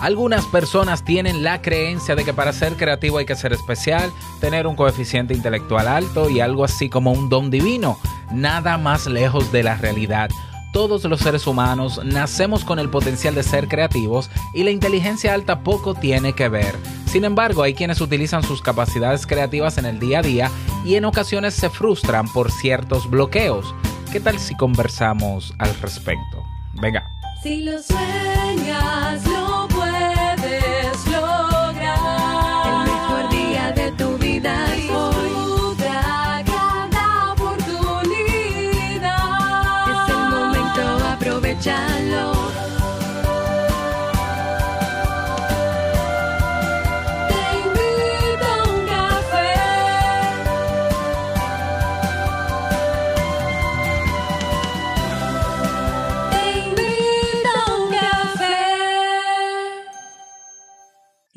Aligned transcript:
Algunas 0.00 0.46
personas 0.46 1.04
tienen 1.04 1.42
la 1.42 1.60
creencia 1.60 2.14
de 2.14 2.24
que 2.24 2.32
para 2.32 2.54
ser 2.54 2.76
creativo 2.76 3.18
hay 3.18 3.26
que 3.26 3.36
ser 3.36 3.52
especial, 3.52 4.10
tener 4.40 4.66
un 4.66 4.74
coeficiente 4.74 5.34
intelectual 5.34 5.86
alto 5.86 6.30
y 6.30 6.40
algo 6.40 6.64
así 6.64 6.88
como 6.88 7.12
un 7.12 7.28
don 7.28 7.50
divino. 7.50 7.98
Nada 8.32 8.78
más 8.78 9.06
lejos 9.06 9.52
de 9.52 9.62
la 9.62 9.76
realidad. 9.76 10.30
Todos 10.72 11.04
los 11.04 11.20
seres 11.20 11.46
humanos 11.46 12.00
nacemos 12.04 12.64
con 12.64 12.78
el 12.78 12.88
potencial 12.88 13.34
de 13.34 13.42
ser 13.42 13.68
creativos 13.68 14.30
y 14.54 14.62
la 14.62 14.70
inteligencia 14.70 15.34
alta 15.34 15.60
poco 15.60 15.94
tiene 15.94 16.32
que 16.32 16.48
ver. 16.48 16.76
Sin 17.06 17.24
embargo, 17.24 17.62
hay 17.62 17.74
quienes 17.74 18.00
utilizan 18.00 18.42
sus 18.42 18.62
capacidades 18.62 19.26
creativas 19.26 19.78
en 19.78 19.84
el 19.84 19.98
día 19.98 20.20
a 20.20 20.22
día 20.22 20.50
y 20.84 20.94
en 20.94 21.04
ocasiones 21.04 21.54
se 21.54 21.68
frustran 21.68 22.26
por 22.32 22.52
ciertos 22.52 23.10
bloqueos. 23.10 23.74
¿Qué 24.12 24.20
tal 24.20 24.38
si 24.38 24.56
conversamos 24.56 25.52
al 25.58 25.74
respecto? 25.80 26.44
Venga. 26.80 27.04
Si 27.42 27.64
lo 27.64 27.82
sueñas, 27.82 29.22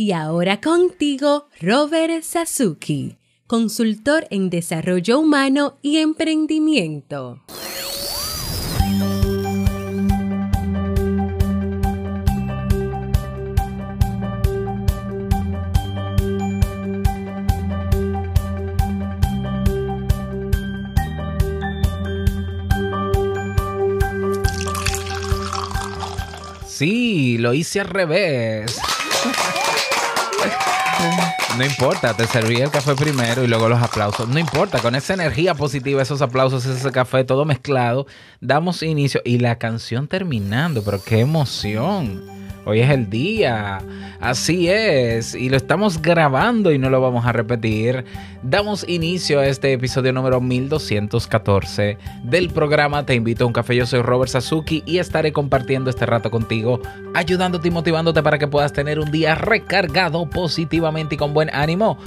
Y 0.03 0.11
ahora 0.11 0.59
contigo, 0.59 1.47
Robert 1.61 2.23
Sasuki, 2.23 3.15
consultor 3.47 4.27
en 4.31 4.49
desarrollo 4.49 5.17
humano 5.17 5.77
y 5.81 5.99
emprendimiento. 5.99 7.41
Sí, 26.67 27.37
lo 27.37 27.53
hice 27.53 27.79
al 27.79 27.87
revés. 27.87 28.77
No 31.57 31.63
importa, 31.63 32.15
te 32.15 32.25
serví 32.25 32.55
el 32.55 32.71
café 32.71 32.95
primero 32.95 33.43
y 33.43 33.47
luego 33.47 33.69
los 33.69 33.79
aplausos. 33.79 34.27
No 34.27 34.39
importa, 34.39 34.79
con 34.79 34.95
esa 34.95 35.13
energía 35.13 35.53
positiva, 35.53 36.01
esos 36.01 36.23
aplausos, 36.23 36.65
ese 36.65 36.91
café, 36.91 37.23
todo 37.23 37.45
mezclado, 37.45 38.07
damos 38.41 38.81
inicio 38.81 39.21
y 39.23 39.37
la 39.37 39.59
canción 39.59 40.07
terminando, 40.07 40.83
pero 40.83 41.03
qué 41.03 41.19
emoción. 41.19 42.42
Hoy 42.65 42.79
es 42.79 42.89
el 42.89 43.09
día, 43.09 43.81
así 44.21 44.69
es, 44.69 45.35
y 45.35 45.49
lo 45.49 45.57
estamos 45.57 46.01
grabando 46.01 46.71
y 46.71 46.77
no 46.77 46.89
lo 46.89 47.01
vamos 47.01 47.25
a 47.25 47.33
repetir. 47.33 48.05
Damos 48.41 48.87
inicio 48.87 49.41
a 49.41 49.47
este 49.47 49.73
episodio 49.73 50.13
número 50.13 50.39
1214 50.39 51.97
del 52.23 52.49
programa 52.49 53.05
Te 53.05 53.15
invito 53.15 53.43
a 53.43 53.47
un 53.47 53.53
café. 53.53 53.75
Yo 53.75 53.85
soy 53.85 54.01
Robert 54.01 54.31
Sasuki 54.31 54.81
y 54.85 54.99
estaré 54.99 55.33
compartiendo 55.33 55.89
este 55.89 56.05
rato 56.05 56.31
contigo, 56.31 56.79
ayudándote 57.13 57.67
y 57.67 57.71
motivándote 57.71 58.23
para 58.23 58.39
que 58.39 58.47
puedas 58.47 58.71
tener 58.71 58.97
un 58.97 59.11
día 59.11 59.35
recargado 59.35 60.29
positivamente 60.29 61.15
y 61.15 61.17
con 61.17 61.33
buen 61.33 61.53
ánimo. 61.53 61.97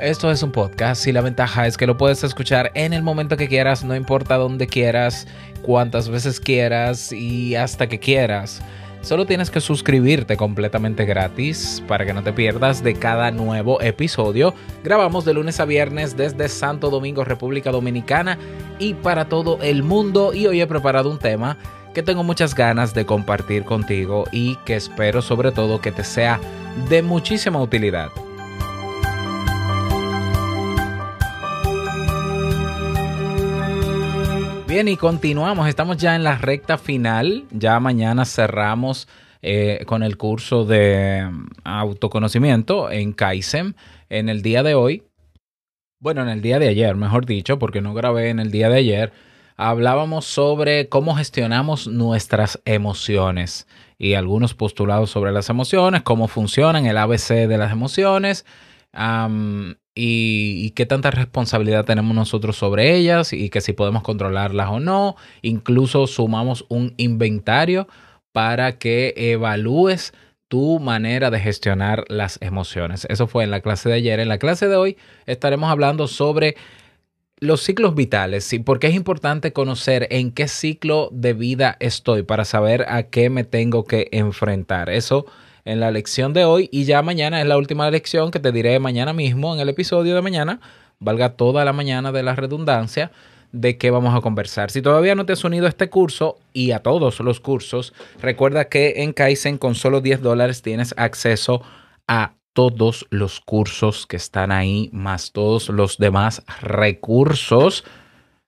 Esto 0.00 0.30
es 0.30 0.42
un 0.42 0.52
podcast 0.52 1.06
y 1.06 1.12
la 1.12 1.22
ventaja 1.22 1.66
es 1.66 1.78
que 1.78 1.86
lo 1.86 1.96
puedes 1.96 2.24
escuchar 2.24 2.72
en 2.74 2.92
el 2.92 3.02
momento 3.02 3.38
que 3.38 3.48
quieras, 3.48 3.84
no 3.84 3.96
importa 3.96 4.36
dónde 4.36 4.66
quieras, 4.66 5.26
cuántas 5.62 6.10
veces 6.10 6.40
quieras 6.40 7.10
y 7.10 7.54
hasta 7.54 7.88
que 7.88 7.98
quieras. 7.98 8.60
Solo 9.04 9.26
tienes 9.26 9.50
que 9.50 9.60
suscribirte 9.60 10.38
completamente 10.38 11.04
gratis 11.04 11.82
para 11.86 12.06
que 12.06 12.14
no 12.14 12.22
te 12.22 12.32
pierdas 12.32 12.82
de 12.82 12.94
cada 12.94 13.30
nuevo 13.30 13.78
episodio. 13.82 14.54
Grabamos 14.82 15.26
de 15.26 15.34
lunes 15.34 15.60
a 15.60 15.66
viernes 15.66 16.16
desde 16.16 16.48
Santo 16.48 16.88
Domingo, 16.88 17.22
República 17.22 17.70
Dominicana 17.70 18.38
y 18.78 18.94
para 18.94 19.26
todo 19.26 19.58
el 19.60 19.82
mundo. 19.82 20.32
Y 20.32 20.46
hoy 20.46 20.62
he 20.62 20.66
preparado 20.66 21.10
un 21.10 21.18
tema 21.18 21.58
que 21.92 22.02
tengo 22.02 22.24
muchas 22.24 22.54
ganas 22.54 22.94
de 22.94 23.04
compartir 23.04 23.64
contigo 23.64 24.24
y 24.32 24.56
que 24.64 24.74
espero 24.74 25.20
sobre 25.20 25.52
todo 25.52 25.82
que 25.82 25.92
te 25.92 26.02
sea 26.02 26.40
de 26.88 27.02
muchísima 27.02 27.60
utilidad. 27.60 28.08
Bien, 34.74 34.88
y 34.88 34.96
continuamos. 34.96 35.68
Estamos 35.68 35.98
ya 35.98 36.16
en 36.16 36.24
la 36.24 36.36
recta 36.36 36.78
final. 36.78 37.44
Ya 37.52 37.78
mañana 37.78 38.24
cerramos 38.24 39.06
eh, 39.40 39.84
con 39.86 40.02
el 40.02 40.16
curso 40.16 40.64
de 40.64 41.28
mm, 41.30 41.46
autoconocimiento 41.62 42.90
en 42.90 43.12
Kaizen. 43.12 43.76
En 44.08 44.28
el 44.28 44.42
día 44.42 44.64
de 44.64 44.74
hoy, 44.74 45.04
bueno, 46.00 46.22
en 46.22 46.28
el 46.28 46.42
día 46.42 46.58
de 46.58 46.66
ayer, 46.66 46.96
mejor 46.96 47.24
dicho, 47.24 47.56
porque 47.60 47.80
no 47.80 47.94
grabé 47.94 48.30
en 48.30 48.40
el 48.40 48.50
día 48.50 48.68
de 48.68 48.78
ayer, 48.78 49.12
hablábamos 49.56 50.24
sobre 50.24 50.88
cómo 50.88 51.14
gestionamos 51.14 51.86
nuestras 51.86 52.60
emociones 52.64 53.68
y 53.96 54.14
algunos 54.14 54.54
postulados 54.54 55.08
sobre 55.08 55.30
las 55.30 55.50
emociones, 55.50 56.02
cómo 56.02 56.26
funcionan 56.26 56.86
el 56.86 56.98
ABC 56.98 57.46
de 57.46 57.58
las 57.58 57.70
emociones. 57.70 58.44
Y, 59.94 60.70
qué 60.70 60.86
tanta 60.86 61.10
responsabilidad 61.10 61.84
tenemos 61.84 62.14
nosotros 62.16 62.56
sobre 62.56 62.96
ellas 62.96 63.32
y 63.32 63.48
que 63.48 63.60
si 63.60 63.72
podemos 63.72 64.02
controlarlas 64.02 64.68
o 64.70 64.80
no. 64.80 65.16
Incluso 65.42 66.06
sumamos 66.06 66.64
un 66.68 66.94
inventario 66.96 67.86
para 68.32 68.78
que 68.78 69.14
evalúes 69.16 70.12
tu 70.48 70.80
manera 70.80 71.30
de 71.30 71.40
gestionar 71.40 72.04
las 72.08 72.38
emociones. 72.42 73.06
Eso 73.08 73.28
fue 73.28 73.44
en 73.44 73.50
la 73.52 73.60
clase 73.60 73.88
de 73.88 73.94
ayer. 73.94 74.18
En 74.18 74.28
la 74.28 74.38
clase 74.38 74.68
de 74.68 74.76
hoy 74.76 74.96
estaremos 75.26 75.70
hablando 75.70 76.08
sobre 76.08 76.56
los 77.38 77.62
ciclos 77.62 77.94
vitales 77.94 78.52
y 78.52 78.58
por 78.58 78.78
qué 78.78 78.88
es 78.88 78.94
importante 78.94 79.52
conocer 79.52 80.08
en 80.10 80.32
qué 80.32 80.48
ciclo 80.48 81.08
de 81.12 81.34
vida 81.34 81.76
estoy 81.78 82.22
para 82.22 82.44
saber 82.44 82.86
a 82.88 83.04
qué 83.04 83.30
me 83.30 83.44
tengo 83.44 83.84
que 83.84 84.08
enfrentar. 84.12 84.90
Eso 84.90 85.26
en 85.64 85.80
la 85.80 85.90
lección 85.90 86.32
de 86.32 86.44
hoy 86.44 86.68
y 86.72 86.84
ya 86.84 87.02
mañana 87.02 87.40
es 87.40 87.46
la 87.46 87.56
última 87.56 87.90
lección 87.90 88.30
que 88.30 88.40
te 88.40 88.52
diré 88.52 88.78
mañana 88.78 89.12
mismo 89.12 89.54
en 89.54 89.60
el 89.60 89.68
episodio 89.68 90.14
de 90.14 90.22
mañana, 90.22 90.60
valga 90.98 91.36
toda 91.36 91.64
la 91.64 91.72
mañana 91.72 92.12
de 92.12 92.22
la 92.22 92.34
redundancia, 92.34 93.10
de 93.52 93.78
qué 93.78 93.90
vamos 93.90 94.14
a 94.14 94.20
conversar. 94.20 94.70
Si 94.70 94.82
todavía 94.82 95.14
no 95.14 95.26
te 95.26 95.32
has 95.32 95.44
unido 95.44 95.66
a 95.66 95.68
este 95.68 95.88
curso 95.88 96.38
y 96.52 96.72
a 96.72 96.80
todos 96.80 97.20
los 97.20 97.40
cursos, 97.40 97.94
recuerda 98.20 98.68
que 98.68 98.94
en 99.02 99.12
Kaizen 99.12 99.58
con 99.58 99.74
solo 99.74 100.00
10 100.00 100.22
dólares 100.22 100.60
tienes 100.60 100.92
acceso 100.96 101.62
a 102.08 102.34
todos 102.52 103.06
los 103.10 103.40
cursos 103.40 104.06
que 104.06 104.16
están 104.16 104.52
ahí, 104.52 104.90
más 104.92 105.32
todos 105.32 105.68
los 105.68 105.98
demás 105.98 106.42
recursos. 106.60 107.84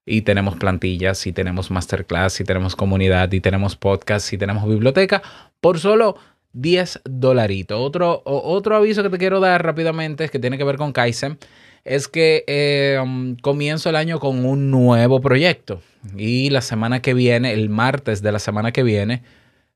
Y 0.04 0.22
tenemos 0.22 0.54
plantillas, 0.54 1.26
y 1.26 1.32
tenemos 1.32 1.72
masterclass, 1.72 2.40
y 2.40 2.44
tenemos 2.44 2.76
comunidad, 2.76 3.32
y 3.32 3.40
tenemos 3.40 3.74
podcast, 3.74 4.32
y 4.32 4.38
tenemos 4.38 4.68
biblioteca, 4.68 5.20
por 5.60 5.80
solo 5.80 6.16
10 6.56 7.02
dolaritos. 7.04 7.78
Otro, 7.78 8.22
otro 8.24 8.76
aviso 8.76 9.02
que 9.02 9.10
te 9.10 9.18
quiero 9.18 9.40
dar 9.40 9.62
rápidamente, 9.62 10.24
es 10.24 10.30
que 10.30 10.38
tiene 10.38 10.58
que 10.58 10.64
ver 10.64 10.76
con 10.76 10.92
Kaizen, 10.92 11.38
es 11.84 12.08
que 12.08 12.44
eh, 12.46 12.98
um, 13.00 13.36
comienzo 13.36 13.90
el 13.90 13.96
año 13.96 14.18
con 14.18 14.44
un 14.44 14.70
nuevo 14.70 15.20
proyecto. 15.20 15.82
Y 16.16 16.50
la 16.50 16.62
semana 16.62 17.02
que 17.02 17.14
viene, 17.14 17.52
el 17.52 17.68
martes 17.68 18.22
de 18.22 18.32
la 18.32 18.38
semana 18.38 18.72
que 18.72 18.82
viene, 18.82 19.22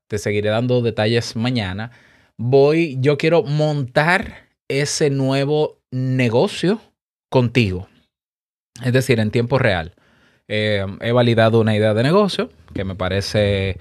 te 0.09 0.19
seguiré 0.19 0.49
dando 0.49 0.81
detalles 0.81 1.37
mañana. 1.37 1.93
Voy, 2.37 2.97
yo 3.01 3.19
quiero 3.19 3.43
montar 3.43 4.49
ese 4.69 5.11
nuevo 5.11 5.79
negocio 5.91 6.81
contigo. 7.29 7.89
Es 8.83 8.93
decir, 8.93 9.21
en 9.21 9.31
tiempo 9.31 9.59
real. 9.59 9.95
Eh, 10.49 10.85
he 11.01 11.13
validado 11.13 11.61
una 11.61 11.77
idea 11.77 11.95
de 11.95 12.03
negocio 12.03 12.51
que 12.75 12.85
me 12.85 12.97
parece 12.97 13.79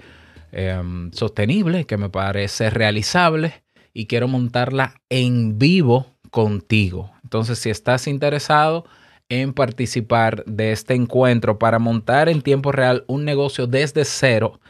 eh, 0.52 0.80
sostenible, 1.12 1.86
que 1.86 1.96
me 1.96 2.08
parece 2.08 2.70
realizable 2.70 3.62
y 3.92 4.06
quiero 4.06 4.28
montarla 4.28 5.00
en 5.08 5.58
vivo 5.58 6.06
contigo. 6.30 7.10
Entonces, 7.22 7.58
si 7.58 7.70
estás 7.70 8.06
interesado 8.06 8.84
en 9.28 9.52
participar 9.52 10.44
de 10.44 10.72
este 10.72 10.94
encuentro 10.94 11.58
para 11.58 11.78
montar 11.78 12.28
en 12.28 12.42
tiempo 12.42 12.72
real 12.72 13.04
un 13.06 13.24
negocio 13.24 13.66
desde 13.66 14.04
cero 14.04 14.60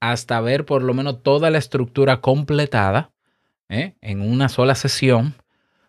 hasta 0.00 0.40
ver 0.40 0.64
por 0.64 0.82
lo 0.82 0.94
menos 0.94 1.22
toda 1.22 1.50
la 1.50 1.58
estructura 1.58 2.20
completada 2.20 3.10
¿eh? 3.68 3.94
en 4.00 4.20
una 4.20 4.48
sola 4.48 4.74
sesión, 4.74 5.34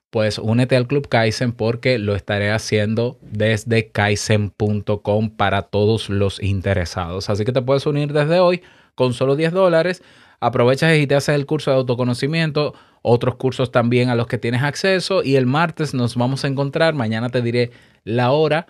pues 0.10 0.38
únete 0.38 0.76
al 0.76 0.88
Club 0.88 1.08
Kaizen 1.08 1.52
porque 1.52 2.00
lo 2.00 2.16
estaré 2.16 2.52
haciendo 2.52 3.18
desde 3.22 3.90
kaizen.com 3.90 5.30
para 5.32 5.64
todos 5.64 6.10
los 6.10 6.42
interesados. 6.42 7.30
Así 7.30 7.46
que 7.46 7.52
te 7.52 7.62
puedes 7.62 7.86
unir 7.86 8.14
desde 8.14 8.40
hoy 8.40 8.62
con 9.00 9.14
solo 9.14 9.38
10 9.38 9.54
dólares. 9.54 10.04
Aprovechas 10.42 10.98
y 10.98 11.08
te 11.08 11.16
haces 11.16 11.36
el 11.36 11.46
curso 11.46 11.72
de 11.72 11.78
autoconocimiento 11.78 12.74
otros 13.02 13.36
cursos 13.36 13.72
también 13.72 14.10
a 14.10 14.16
los 14.16 14.28
que 14.28 14.38
tienes 14.38 14.62
acceso 14.62 15.24
y 15.24 15.38
el 15.38 15.46
martes 15.46 15.94
nos 15.94 16.18
vamos 16.18 16.44
a 16.44 16.50
encontrar, 16.50 16.96
mañana 16.96 17.30
te 17.30 17.42
diré 17.42 17.72
la 18.04 18.32
hora 18.32 18.68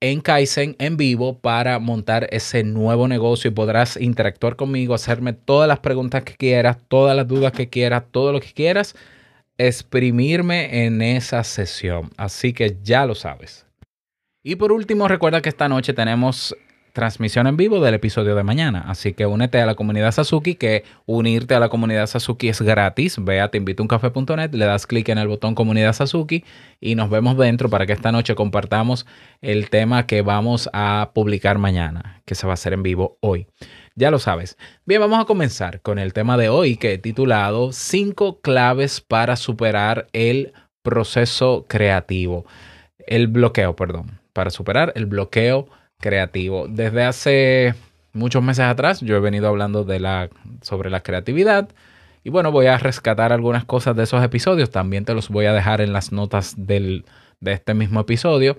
en 0.00 0.20
Kaizen 0.20 0.76
en 0.78 0.96
vivo 0.96 1.40
para 1.40 1.80
montar 1.80 2.28
ese 2.30 2.62
nuevo 2.62 3.08
negocio 3.08 3.50
y 3.50 3.54
podrás 3.54 3.96
interactuar 3.96 4.54
conmigo, 4.54 4.94
hacerme 4.94 5.32
todas 5.32 5.66
las 5.66 5.80
preguntas 5.80 6.22
que 6.22 6.36
quieras, 6.36 6.78
todas 6.86 7.16
las 7.16 7.26
dudas 7.26 7.50
que 7.50 7.68
quieras, 7.68 8.04
todo 8.12 8.32
lo 8.32 8.38
que 8.38 8.52
quieras, 8.52 8.94
exprimirme 9.58 10.86
en 10.86 11.02
esa 11.02 11.42
sesión. 11.42 12.10
Así 12.16 12.52
que 12.52 12.78
ya 12.84 13.04
lo 13.04 13.16
sabes. 13.16 13.66
Y 14.44 14.56
por 14.56 14.70
último, 14.70 15.08
recuerda 15.08 15.40
que 15.40 15.48
esta 15.48 15.68
noche 15.68 15.92
tenemos 15.92 16.56
transmisión 16.92 17.46
en 17.46 17.56
vivo 17.56 17.80
del 17.80 17.94
episodio 17.94 18.34
de 18.34 18.42
mañana. 18.42 18.84
Así 18.86 19.14
que 19.14 19.26
únete 19.26 19.60
a 19.60 19.66
la 19.66 19.74
comunidad 19.74 20.12
Sasuki, 20.12 20.54
que 20.54 20.84
unirte 21.06 21.54
a 21.54 21.60
la 21.60 21.68
comunidad 21.68 22.06
Sasuki 22.06 22.48
es 22.48 22.62
gratis. 22.62 23.16
Ve 23.18 23.40
a 23.40 23.50
teinvitouncafé.net, 23.50 24.52
le 24.52 24.64
das 24.66 24.86
clic 24.86 25.08
en 25.08 25.18
el 25.18 25.28
botón 25.28 25.54
comunidad 25.54 25.92
Sasuki 25.94 26.44
y 26.80 26.94
nos 26.94 27.10
vemos 27.10 27.36
dentro 27.36 27.70
para 27.70 27.86
que 27.86 27.92
esta 27.92 28.12
noche 28.12 28.34
compartamos 28.34 29.06
el 29.40 29.70
tema 29.70 30.06
que 30.06 30.22
vamos 30.22 30.68
a 30.72 31.10
publicar 31.14 31.58
mañana, 31.58 32.22
que 32.24 32.34
se 32.34 32.46
va 32.46 32.52
a 32.52 32.54
hacer 32.54 32.72
en 32.72 32.82
vivo 32.82 33.16
hoy. 33.20 33.46
Ya 33.94 34.10
lo 34.10 34.18
sabes. 34.18 34.56
Bien, 34.86 35.00
vamos 35.00 35.20
a 35.20 35.24
comenzar 35.26 35.80
con 35.80 35.98
el 35.98 36.12
tema 36.12 36.36
de 36.36 36.48
hoy 36.48 36.76
que 36.76 36.94
he 36.94 36.98
titulado 36.98 37.72
5 37.72 38.40
claves 38.40 39.00
para 39.00 39.36
superar 39.36 40.08
el 40.12 40.52
proceso 40.82 41.66
creativo. 41.68 42.44
El 43.06 43.26
bloqueo, 43.28 43.76
perdón. 43.76 44.20
Para 44.32 44.50
superar 44.50 44.92
el 44.96 45.06
bloqueo 45.06 45.66
creativo. 45.66 45.81
Desde 46.68 47.04
hace 47.04 47.74
muchos 48.12 48.42
meses 48.42 48.64
atrás 48.64 49.00
yo 49.00 49.16
he 49.16 49.20
venido 49.20 49.48
hablando 49.48 49.84
de 49.84 50.00
la, 50.00 50.28
sobre 50.60 50.90
la 50.90 51.02
creatividad. 51.02 51.68
Y 52.24 52.30
bueno, 52.30 52.52
voy 52.52 52.66
a 52.66 52.78
rescatar 52.78 53.32
algunas 53.32 53.64
cosas 53.64 53.96
de 53.96 54.04
esos 54.04 54.22
episodios. 54.22 54.70
También 54.70 55.04
te 55.04 55.14
los 55.14 55.28
voy 55.28 55.46
a 55.46 55.52
dejar 55.52 55.80
en 55.80 55.92
las 55.92 56.12
notas 56.12 56.54
del, 56.56 57.04
de 57.40 57.52
este 57.52 57.74
mismo 57.74 58.00
episodio. 58.00 58.56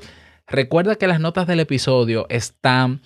Recuerda 0.47 0.95
que 0.95 1.07
las 1.07 1.19
notas 1.19 1.47
del 1.47 1.59
episodio 1.59 2.25
están 2.29 3.01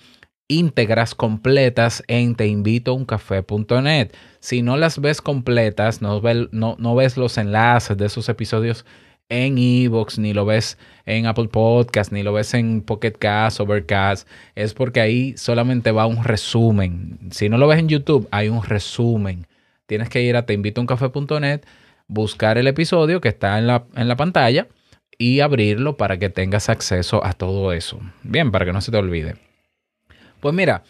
íntegras, 0.48 1.14
completas 1.14 2.02
en 2.08 2.34
teinvitouncafé.net. 2.34 4.12
Si 4.40 4.62
no 4.62 4.76
las 4.76 5.00
ves 5.00 5.20
completas, 5.20 6.00
no, 6.02 6.20
no 6.50 6.94
ves 6.94 7.16
los 7.16 7.38
enlaces 7.38 7.96
de 7.96 8.06
esos 8.06 8.28
episodios 8.28 8.84
en 9.28 9.58
Evox, 9.58 10.18
ni 10.18 10.32
lo 10.32 10.44
ves 10.46 10.78
en 11.06 11.26
Apple 11.26 11.48
Podcast, 11.48 12.12
ni 12.12 12.22
lo 12.22 12.32
ves 12.32 12.54
en 12.54 12.80
Pocket 12.80 13.12
Cast, 13.12 13.60
Overcast, 13.60 14.28
es 14.54 14.74
porque 14.74 15.00
ahí 15.00 15.36
solamente 15.36 15.90
va 15.90 16.06
un 16.06 16.24
resumen. 16.24 17.18
Si 17.30 17.48
no 17.48 17.58
lo 17.58 17.68
ves 17.68 17.78
en 17.78 17.88
YouTube, 17.88 18.28
hay 18.30 18.48
un 18.48 18.62
resumen. 18.62 19.46
Tienes 19.86 20.08
que 20.08 20.22
ir 20.22 20.36
a 20.36 20.46
teinvitouncafé.net, 20.46 21.62
buscar 22.06 22.58
el 22.58 22.66
episodio 22.66 23.20
que 23.20 23.28
está 23.28 23.58
en 23.58 23.66
la, 23.66 23.84
en 23.96 24.08
la 24.08 24.16
pantalla 24.16 24.66
y 25.18 25.40
abrirlo 25.40 25.96
para 25.96 26.18
que 26.18 26.30
tengas 26.30 26.68
acceso 26.68 27.24
a 27.24 27.32
todo 27.32 27.72
eso. 27.72 28.00
Bien, 28.22 28.50
para 28.50 28.64
que 28.64 28.72
no 28.72 28.80
se 28.80 28.90
te 28.90 28.96
olvide. 28.96 29.36
Pues 30.40 30.54
mira, 30.54 30.84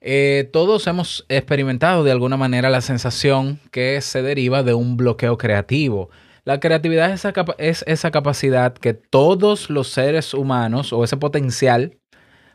eh, 0.00 0.48
todos 0.52 0.86
hemos 0.86 1.26
experimentado 1.28 2.02
de 2.04 2.12
alguna 2.12 2.36
manera 2.36 2.70
la 2.70 2.80
sensación 2.80 3.60
que 3.70 4.00
se 4.00 4.22
deriva 4.22 4.62
de 4.62 4.74
un 4.74 4.96
bloqueo 4.96 5.38
creativo. 5.38 6.10
La 6.44 6.60
creatividad 6.60 7.10
es 7.10 7.24
esa, 7.24 7.32
es 7.58 7.84
esa 7.86 8.10
capacidad 8.10 8.74
que 8.74 8.92
todos 8.94 9.70
los 9.70 9.88
seres 9.88 10.34
humanos 10.34 10.92
o 10.92 11.02
ese 11.02 11.16
potencial, 11.16 11.98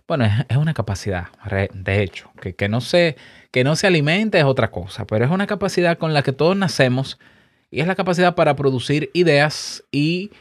bueno, 0.08 0.26
es, 0.26 0.34
es 0.48 0.58
una 0.58 0.74
capacidad, 0.74 1.28
de 1.74 2.04
hecho, 2.04 2.32
que, 2.40 2.54
que, 2.56 2.70
no 2.70 2.82
se, 2.82 3.16
que 3.52 3.64
no 3.64 3.76
se 3.76 3.88
alimente 3.88 4.38
es 4.38 4.46
otra 4.46 4.70
cosa, 4.70 5.06
pero 5.06 5.26
es 5.26 5.32
una 5.32 5.48
capacidad 5.48 5.98
con 5.98 6.14
la 6.14 6.22
que 6.22 6.34
todos 6.34 6.56
nacemos 6.56 7.18
y 7.72 7.82
es 7.82 7.88
la 7.88 7.96
capacidad 7.96 8.36
para 8.36 8.56
producir 8.56 9.10
ideas 9.14 9.84
y 9.92 10.32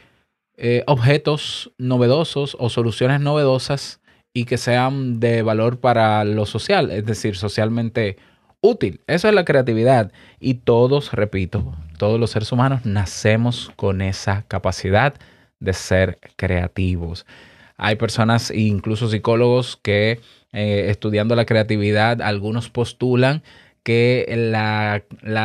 eh, 0.57 0.83
objetos 0.87 1.71
novedosos 1.77 2.57
o 2.59 2.69
soluciones 2.69 3.21
novedosas 3.21 4.01
y 4.33 4.45
que 4.45 4.57
sean 4.57 5.19
de 5.19 5.41
valor 5.41 5.79
para 5.79 6.23
lo 6.23 6.45
social, 6.45 6.91
es 6.91 7.05
decir, 7.05 7.35
socialmente 7.35 8.17
útil. 8.61 9.01
Eso 9.07 9.27
es 9.27 9.33
la 9.33 9.45
creatividad. 9.45 10.11
Y 10.39 10.55
todos, 10.55 11.13
repito, 11.13 11.73
todos 11.99 12.19
los 12.19 12.31
seres 12.31 12.51
humanos 12.51 12.85
nacemos 12.85 13.71
con 13.75 14.01
esa 14.01 14.43
capacidad 14.47 15.13
de 15.59 15.73
ser 15.73 16.17
creativos. 16.35 17.27
Hay 17.77 17.97
personas, 17.97 18.49
incluso 18.49 19.09
psicólogos, 19.09 19.77
que 19.83 20.19
eh, 20.51 20.87
estudiando 20.89 21.35
la 21.35 21.45
creatividad, 21.45 22.23
algunos 22.23 22.69
postulan 22.69 23.43
que 23.83 24.25
la, 24.35 25.03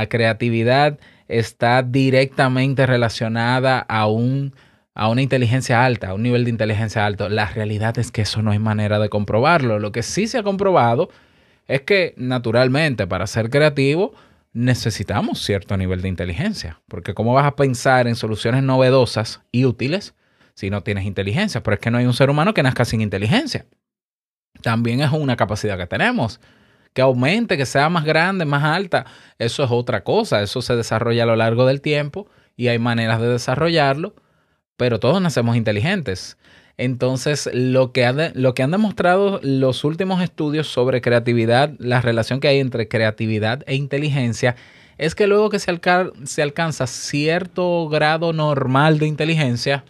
creatividad 0.08 0.98
está 1.28 1.82
directamente 1.82 2.86
relacionada 2.86 3.78
a 3.80 4.06
un 4.06 4.54
a 4.96 5.08
una 5.08 5.22
inteligencia 5.22 5.84
alta, 5.84 6.10
a 6.10 6.14
un 6.14 6.22
nivel 6.22 6.44
de 6.44 6.50
inteligencia 6.50 7.04
alto. 7.04 7.28
La 7.28 7.46
realidad 7.46 7.98
es 7.98 8.12
que 8.12 8.22
eso 8.22 8.42
no 8.42 8.52
hay 8.52 8.60
manera 8.60 9.00
de 9.00 9.08
comprobarlo. 9.08 9.80
Lo 9.80 9.90
que 9.90 10.04
sí 10.04 10.28
se 10.28 10.38
ha 10.38 10.44
comprobado 10.44 11.10
es 11.66 11.80
que 11.80 12.14
naturalmente 12.16 13.08
para 13.08 13.26
ser 13.26 13.50
creativo 13.50 14.14
necesitamos 14.54 15.42
cierto 15.42 15.76
nivel 15.76 16.00
de 16.00 16.08
inteligencia, 16.08 16.80
porque 16.88 17.12
¿cómo 17.12 17.34
vas 17.34 17.46
a 17.46 17.56
pensar 17.56 18.06
en 18.08 18.16
soluciones 18.16 18.62
novedosas 18.62 19.42
y 19.52 19.66
útiles 19.66 20.14
si 20.54 20.70
no 20.70 20.82
tienes 20.82 21.04
inteligencia? 21.04 21.62
Pero 21.62 21.74
es 21.74 21.80
que 21.80 21.90
no 21.90 21.98
hay 21.98 22.06
un 22.06 22.14
ser 22.14 22.30
humano 22.30 22.54
que 22.54 22.62
nazca 22.62 22.86
sin 22.86 23.02
inteligencia. 23.02 23.66
También 24.62 25.02
es 25.02 25.12
una 25.12 25.36
capacidad 25.36 25.76
que 25.76 25.86
tenemos. 25.86 26.40
Que 26.94 27.02
aumente, 27.02 27.58
que 27.58 27.66
sea 27.66 27.90
más 27.90 28.04
grande, 28.04 28.46
más 28.46 28.64
alta, 28.64 29.04
eso 29.38 29.64
es 29.64 29.70
otra 29.70 30.04
cosa. 30.04 30.40
Eso 30.42 30.62
se 30.62 30.76
desarrolla 30.76 31.24
a 31.24 31.26
lo 31.26 31.36
largo 31.36 31.66
del 31.66 31.82
tiempo 31.82 32.28
y 32.56 32.68
hay 32.68 32.78
maneras 32.78 33.20
de 33.20 33.28
desarrollarlo 33.28 34.14
pero 34.76 35.00
todos 35.00 35.20
nacemos 35.20 35.56
inteligentes. 35.56 36.36
Entonces, 36.76 37.48
lo 37.52 37.92
que, 37.92 38.32
lo 38.34 38.54
que 38.54 38.62
han 38.62 38.72
demostrado 38.72 39.40
los 39.42 39.84
últimos 39.84 40.22
estudios 40.22 40.66
sobre 40.66 41.00
creatividad, 41.00 41.72
la 41.78 42.00
relación 42.00 42.40
que 42.40 42.48
hay 42.48 42.58
entre 42.58 42.88
creatividad 42.88 43.62
e 43.66 43.76
inteligencia, 43.76 44.56
es 44.98 45.14
que 45.14 45.26
luego 45.26 45.50
que 45.50 45.58
se, 45.58 45.80
se 46.24 46.42
alcanza 46.42 46.86
cierto 46.86 47.88
grado 47.88 48.32
normal 48.32 48.98
de 48.98 49.06
inteligencia, 49.06 49.84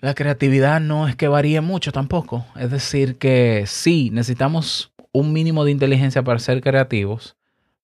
la 0.00 0.14
creatividad 0.14 0.80
no 0.80 1.08
es 1.08 1.16
que 1.16 1.28
varíe 1.28 1.62
mucho 1.62 1.92
tampoco. 1.92 2.44
Es 2.56 2.70
decir, 2.70 3.16
que 3.16 3.64
sí, 3.66 4.10
necesitamos 4.12 4.92
un 5.12 5.32
mínimo 5.32 5.64
de 5.64 5.70
inteligencia 5.70 6.22
para 6.22 6.38
ser 6.40 6.60
creativos, 6.60 7.36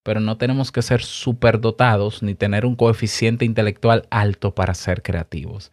pero 0.03 0.19
no 0.19 0.37
tenemos 0.37 0.71
que 0.71 0.83
ser 0.83 1.01
superdotados 1.01 2.21
ni 2.21 2.35
tener 2.35 2.65
un 2.65 2.75
coeficiente 2.75 3.45
intelectual 3.45 4.05
alto 4.11 4.53
para 4.53 4.75
ser 4.75 5.01
creativos. 5.01 5.71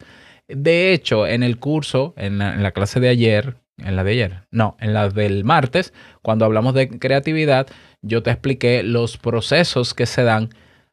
De 0.49 0.93
hecho, 0.93 1.27
en 1.27 1.43
el 1.43 1.59
curso, 1.59 2.15
en 2.17 2.39
la, 2.39 2.71
clase 2.71 2.99
de 2.99 3.07
ayer, 3.07 3.57
en 3.77 3.95
la 3.95 4.03
de 4.03 4.11
ayer, 4.11 4.41
no, 4.49 4.75
en 4.79 4.95
la 4.95 5.09
del 5.09 5.43
martes, 5.43 5.93
cuando 6.23 6.43
hablamos 6.43 6.73
de 6.73 6.89
creatividad, 6.89 7.67
yo 8.01 8.23
te 8.23 8.31
expliqué 8.31 8.81
los 8.81 9.17
procesos 9.17 9.93
que 9.93 10.07
se 10.07 10.23
dan 10.23 10.49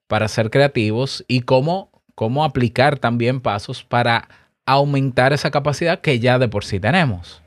para 0.09 0.29
ser 0.29 0.51
creativos 0.51 1.25
y 1.27 1.41
cómo, 1.41 1.91
cómo 2.15 2.45
aplicar 2.45 2.99
también 2.99 3.41
pasos 3.41 3.83
para 3.83 4.29
aumentar 4.67 5.33
esa 5.33 5.51
capacidad 5.51 6.03
que 6.03 6.19
ya 6.19 6.39
de 6.39 6.49
por 6.49 6.63
sí 6.65 6.79
tenemos, 6.79 7.41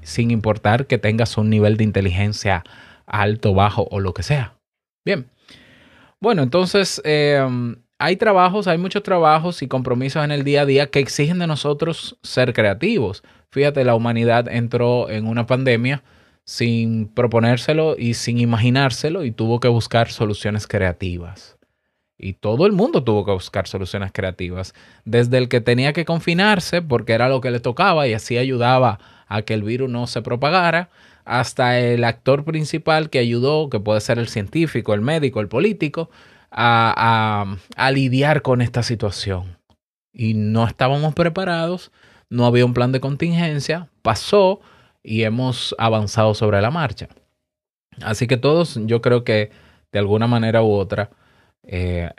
sin 0.00 0.30
importar 0.30 0.86
que 0.86 0.96
tengas 0.96 1.36
un 1.36 1.50
nivel 1.50 1.76
de 1.76 1.84
inteligencia 1.84 2.64
alto, 3.06 3.52
bajo 3.52 3.86
o 3.90 4.00
lo 4.00 4.14
que 4.14 4.22
sea. 4.22 4.54
Bien. 5.04 5.26
Bueno, 6.18 6.42
entonces 6.42 7.02
eh, 7.04 7.46
hay 8.00 8.16
trabajos, 8.16 8.66
hay 8.66 8.78
muchos 8.78 9.02
trabajos 9.02 9.60
y 9.60 9.68
compromisos 9.68 10.24
en 10.24 10.30
el 10.30 10.42
día 10.42 10.62
a 10.62 10.66
día 10.66 10.86
que 10.86 11.00
exigen 11.00 11.38
de 11.38 11.46
nosotros 11.46 12.16
ser 12.22 12.54
creativos. 12.54 13.22
Fíjate, 13.50 13.84
la 13.84 13.94
humanidad 13.94 14.48
entró 14.48 15.10
en 15.10 15.26
una 15.26 15.46
pandemia 15.46 16.02
sin 16.44 17.08
proponérselo 17.08 17.96
y 17.98 18.14
sin 18.14 18.38
imaginárselo 18.38 19.22
y 19.22 19.32
tuvo 19.32 19.60
que 19.60 19.68
buscar 19.68 20.10
soluciones 20.10 20.66
creativas. 20.66 21.58
Y 22.16 22.32
todo 22.32 22.64
el 22.64 22.72
mundo 22.72 23.04
tuvo 23.04 23.26
que 23.26 23.32
buscar 23.32 23.68
soluciones 23.68 24.12
creativas. 24.12 24.72
Desde 25.04 25.36
el 25.36 25.50
que 25.50 25.60
tenía 25.60 25.92
que 25.92 26.06
confinarse 26.06 26.80
porque 26.80 27.12
era 27.12 27.28
lo 27.28 27.42
que 27.42 27.50
le 27.50 27.60
tocaba 27.60 28.08
y 28.08 28.14
así 28.14 28.38
ayudaba 28.38 28.98
a 29.26 29.42
que 29.42 29.52
el 29.52 29.62
virus 29.62 29.90
no 29.90 30.06
se 30.06 30.22
propagara, 30.22 30.88
hasta 31.26 31.78
el 31.78 32.04
actor 32.04 32.44
principal 32.44 33.10
que 33.10 33.18
ayudó, 33.18 33.68
que 33.68 33.78
puede 33.78 34.00
ser 34.00 34.18
el 34.18 34.28
científico, 34.28 34.94
el 34.94 35.02
médico, 35.02 35.40
el 35.40 35.48
político, 35.48 36.10
a, 36.50 37.56
lidiar 37.92 38.42
con 38.42 38.62
esta 38.62 38.82
situación. 38.82 39.58
Y 40.12 40.34
no 40.34 40.66
estábamos 40.66 41.14
preparados, 41.14 41.92
no 42.28 42.46
había 42.46 42.64
un 42.64 42.74
plan 42.74 42.92
de 42.92 43.00
contingencia, 43.00 43.88
pasó 44.02 44.60
y 45.02 45.22
hemos 45.22 45.74
avanzado 45.78 46.34
sobre 46.34 46.60
la 46.60 46.70
marcha. 46.70 47.08
Así 48.02 48.26
que 48.26 48.36
todos, 48.36 48.78
yo 48.86 49.00
creo 49.00 49.24
que 49.24 49.50
de 49.92 49.98
alguna 49.98 50.26
manera 50.26 50.62
u 50.62 50.72
otra, 50.72 51.10
eh, 51.62 52.10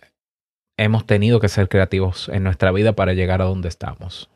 hemos 0.78 1.06
tenido 1.06 1.40
que 1.40 1.50
ser 1.50 1.70
creativos 1.70 2.30
en 2.30 2.44
nuestra 2.44 2.72
vida 2.72 2.94
para 2.94 3.14
llegar 3.14 3.42
a 3.42 3.46
donde 3.46 3.70
estamos. 3.70 4.30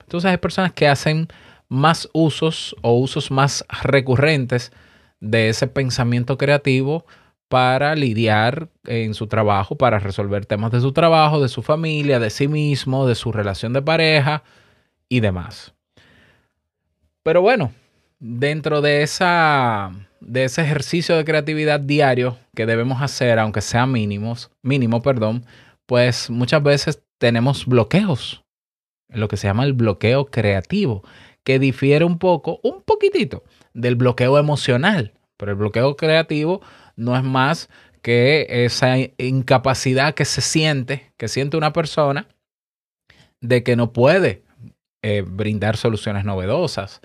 Entonces 0.00 0.30
hay 0.30 0.36
personas 0.36 0.72
que 0.72 0.88
hacen 0.88 1.28
más 1.68 2.08
usos 2.12 2.76
o 2.82 2.92
usos 2.98 3.30
más 3.30 3.64
recurrentes 3.82 4.72
de 5.20 5.48
ese 5.48 5.66
pensamiento 5.66 6.38
creativo 6.38 7.06
para 7.48 7.94
lidiar 7.94 8.68
en 8.84 9.14
su 9.14 9.28
trabajo, 9.28 9.76
para 9.76 9.98
resolver 9.98 10.46
temas 10.46 10.72
de 10.72 10.80
su 10.80 10.92
trabajo, 10.92 11.40
de 11.40 11.48
su 11.48 11.62
familia, 11.62 12.18
de 12.18 12.30
sí 12.30 12.48
mismo, 12.48 13.06
de 13.06 13.14
su 13.14 13.32
relación 13.32 13.72
de 13.72 13.82
pareja 13.82 14.42
y 15.08 15.20
demás. 15.20 15.74
Pero 17.22 17.42
bueno, 17.42 17.72
dentro 18.18 18.80
de, 18.80 19.02
esa, 19.02 19.92
de 20.20 20.44
ese 20.44 20.62
ejercicio 20.62 21.16
de 21.16 21.24
creatividad 21.24 21.80
diario 21.80 22.36
que 22.54 22.66
debemos 22.66 23.02
hacer, 23.02 23.38
aunque 23.38 23.60
sea 23.60 23.86
mínimos, 23.86 24.50
mínimo, 24.62 25.02
perdón, 25.02 25.44
pues 25.86 26.30
muchas 26.30 26.62
veces 26.62 27.02
tenemos 27.18 27.66
bloqueos, 27.66 28.44
lo 29.08 29.28
que 29.28 29.36
se 29.36 29.46
llama 29.46 29.64
el 29.64 29.72
bloqueo 29.72 30.26
creativo, 30.26 31.02
que 31.44 31.58
difiere 31.58 32.04
un 32.04 32.18
poco, 32.18 32.58
un 32.62 32.82
poquitito, 32.82 33.44
del 33.72 33.94
bloqueo 33.94 34.38
emocional. 34.38 35.12
Pero 35.36 35.52
el 35.52 35.58
bloqueo 35.58 35.96
creativo 35.96 36.60
no 36.96 37.16
es 37.16 37.22
más 37.22 37.68
que 38.02 38.46
esa 38.48 38.96
incapacidad 39.18 40.14
que 40.14 40.24
se 40.24 40.40
siente, 40.40 41.12
que 41.16 41.28
siente 41.28 41.56
una 41.56 41.72
persona, 41.72 42.26
de 43.40 43.62
que 43.62 43.76
no 43.76 43.92
puede 43.92 44.42
eh, 45.02 45.22
brindar 45.26 45.76
soluciones 45.76 46.24
novedosas, 46.24 47.00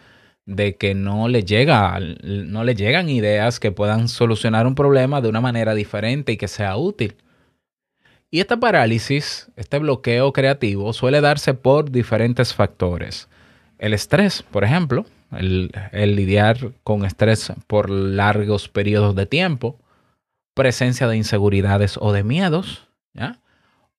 de 0.45 0.75
que 0.75 0.95
no 0.95 1.27
le, 1.27 1.43
llega, 1.43 1.99
no 2.23 2.63
le 2.63 2.75
llegan 2.75 3.09
ideas 3.09 3.59
que 3.59 3.71
puedan 3.71 4.07
solucionar 4.07 4.65
un 4.65 4.75
problema 4.75 5.21
de 5.21 5.29
una 5.29 5.41
manera 5.41 5.73
diferente 5.75 6.31
y 6.31 6.37
que 6.37 6.47
sea 6.47 6.77
útil. 6.77 7.15
Y 8.31 8.39
esta 8.39 8.57
parálisis, 8.57 9.51
este 9.57 9.77
bloqueo 9.77 10.31
creativo, 10.31 10.93
suele 10.93 11.19
darse 11.19 11.53
por 11.53 11.91
diferentes 11.91 12.53
factores. 12.53 13.27
El 13.77 13.93
estrés, 13.93 14.41
por 14.41 14.63
ejemplo, 14.63 15.05
el, 15.31 15.71
lidiar 16.15 16.73
con 16.83 17.05
estrés 17.05 17.53
por 17.67 17.89
largos 17.89 18.67
periodos 18.67 19.15
de 19.15 19.25
tiempo, 19.25 19.79
presencia 20.53 21.07
de 21.07 21.17
inseguridades 21.17 21.97
o 21.99 22.11
de 22.11 22.23
miedos, 22.23 22.87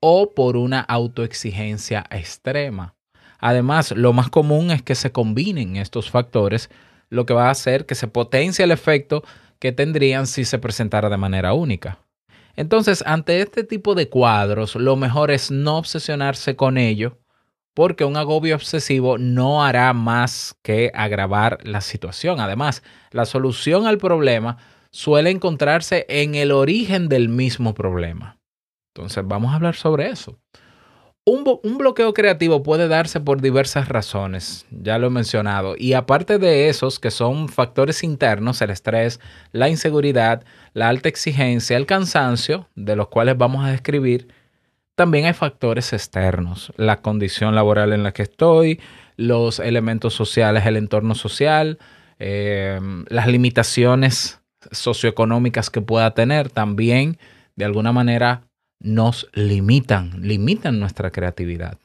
o 0.00 0.30
por 0.34 0.56
una 0.56 0.80
autoexigencia 0.80 2.04
extrema. 2.10 2.94
Además, 3.38 3.92
lo 3.92 4.12
más 4.12 4.28
común 4.28 4.70
es 4.70 4.82
que 4.82 4.94
se 4.94 5.12
combinen 5.12 5.76
estos 5.76 6.10
factores, 6.10 6.70
lo 7.08 7.26
que 7.26 7.34
va 7.34 7.48
a 7.48 7.50
hacer 7.50 7.86
que 7.86 7.94
se 7.94 8.08
potencie 8.08 8.64
el 8.64 8.70
efecto 8.70 9.22
que 9.58 9.72
tendrían 9.72 10.26
si 10.26 10.44
se 10.44 10.58
presentara 10.58 11.08
de 11.08 11.16
manera 11.16 11.52
única. 11.52 11.98
Entonces, 12.56 13.02
ante 13.06 13.40
este 13.40 13.64
tipo 13.64 13.94
de 13.94 14.08
cuadros, 14.08 14.74
lo 14.76 14.96
mejor 14.96 15.30
es 15.30 15.50
no 15.50 15.78
obsesionarse 15.78 16.56
con 16.56 16.78
ello, 16.78 17.18
porque 17.74 18.04
un 18.04 18.16
agobio 18.16 18.54
obsesivo 18.54 19.18
no 19.18 19.64
hará 19.64 19.92
más 19.92 20.56
que 20.62 20.90
agravar 20.94 21.58
la 21.62 21.80
situación. 21.80 22.40
Además, 22.40 22.82
la 23.10 23.24
solución 23.24 23.86
al 23.86 23.98
problema 23.98 24.58
suele 24.90 25.30
encontrarse 25.30 26.04
en 26.08 26.34
el 26.34 26.52
origen 26.52 27.08
del 27.08 27.28
mismo 27.28 27.74
problema. 27.74 28.38
Entonces, 28.94 29.24
vamos 29.26 29.52
a 29.52 29.56
hablar 29.56 29.74
sobre 29.74 30.10
eso. 30.10 30.38
Un, 31.24 31.44
bloqueo 31.78 32.12
creativo 32.14 32.64
puede 32.64 32.88
darse 32.88 33.20
por 33.20 33.40
diversas 33.40 33.88
razones, 33.88 34.66
ya 34.72 34.98
lo 34.98 35.06
he 35.06 35.10
mencionado, 35.10 35.76
y 35.78 35.92
aparte 35.92 36.38
de 36.38 36.68
esos 36.68 36.98
que 36.98 37.12
son 37.12 37.48
factores 37.48 38.02
internos, 38.02 38.60
el 38.60 38.70
estrés, 38.70 39.20
la 39.52 39.68
inseguridad, 39.68 40.42
la 40.74 40.88
alta 40.88 41.08
exigencia, 41.08 41.76
el 41.76 41.86
cansancio, 41.86 42.68
de 42.74 42.96
los 42.96 43.06
cuales 43.06 43.38
vamos 43.38 43.64
a 43.64 43.70
describir, 43.70 44.26
también 44.94 45.26
hay 45.26 45.32
factores 45.32 45.92
externos, 45.92 46.72
la 46.76 47.00
condición 47.00 47.54
laboral 47.54 47.92
en 47.92 48.02
la 48.02 48.12
que 48.12 48.22
estoy, 48.22 48.80
los 49.16 49.58
elementos 49.58 50.14
sociales, 50.14 50.66
el 50.66 50.76
entorno 50.76 51.14
social, 51.14 51.78
eh, 52.18 52.80
las 53.08 53.26
limitaciones 53.26 54.40
socioeconómicas 54.70 55.70
que 55.70 55.80
pueda 55.80 56.12
tener, 56.14 56.50
también 56.50 57.18
de 57.56 57.64
alguna 57.64 57.92
manera 57.92 58.42
nos 58.80 59.28
limitan, 59.32 60.22
limitan 60.22 60.78
nuestra 60.78 61.10
creatividad. 61.10 61.78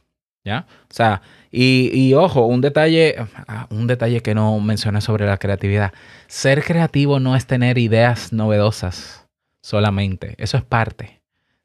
¿Ya? 0.45 0.65
O 0.89 0.93
sea, 0.93 1.21
y, 1.51 1.91
y, 1.93 2.13
ojo, 2.13 2.45
un 2.45 2.61
detalle, 2.61 3.15
ah, 3.49 3.67
un 3.69 3.85
detalle 3.85 4.21
que 4.21 4.33
no 4.33 4.57
mencioné 4.61 5.01
sobre 5.01 5.25
la 5.25 5.37
creatividad. 5.37 5.91
Ser 6.27 6.63
creativo 6.63 7.19
no 7.19 7.35
es 7.35 7.45
tener 7.47 7.77
ideas 7.77 8.31
novedosas 8.31 9.27
solamente. 9.61 10.35
Eso 10.37 10.55
es 10.55 10.63
parte. 10.63 11.16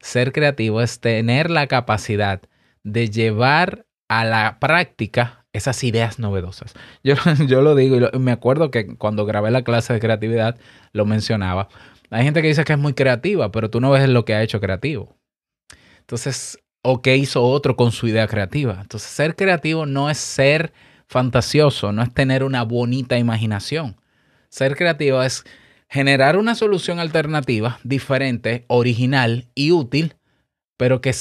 Ser 0.03 0.33
creativo 0.33 0.81
es 0.81 0.99
tener 0.99 1.49
la 1.49 1.67
capacidad 1.67 2.41
de 2.83 3.09
llevar 3.09 3.85
a 4.09 4.25
la 4.25 4.59
práctica 4.59 5.45
esas 5.53 5.81
ideas 5.85 6.19
novedosas. 6.19 6.73
Yo, 7.05 7.15
yo 7.47 7.61
lo 7.61 7.73
digo 7.73 8.09
y 8.11 8.19
me 8.19 8.33
acuerdo 8.33 8.69
que 8.69 8.97
cuando 8.97 9.25
grabé 9.25 9.49
la 9.49 9.63
clase 9.63 9.93
de 9.93 10.01
creatividad 10.01 10.57
lo 10.91 11.05
mencionaba. 11.05 11.69
Hay 12.09 12.25
gente 12.25 12.41
que 12.41 12.49
dice 12.49 12.65
que 12.65 12.73
es 12.73 12.79
muy 12.79 12.93
creativa, 12.93 13.49
pero 13.53 13.69
tú 13.69 13.79
no 13.79 13.91
ves 13.91 14.09
lo 14.09 14.25
que 14.25 14.33
ha 14.33 14.43
hecho 14.43 14.59
creativo. 14.59 15.15
Entonces, 15.99 16.59
o 16.81 17.01
qué 17.01 17.15
hizo 17.15 17.41
otro 17.41 17.77
con 17.77 17.93
su 17.93 18.07
idea 18.07 18.27
creativa. 18.27 18.79
Entonces, 18.81 19.09
ser 19.09 19.37
creativo 19.37 19.85
no 19.85 20.09
es 20.09 20.17
ser 20.17 20.73
fantasioso, 21.07 21.93
no 21.93 22.03
es 22.03 22.13
tener 22.13 22.43
una 22.43 22.63
bonita 22.63 23.17
imaginación. 23.17 23.95
Ser 24.49 24.75
creativo 24.75 25.23
es 25.23 25.45
generar 25.89 26.37
una 26.37 26.55
solución 26.55 26.99
alternativa, 26.99 27.79
diferente, 27.83 28.65
original 28.67 29.47
y 29.55 29.71
útil, 29.71 30.15
pero 30.77 31.01
que, 31.01 31.13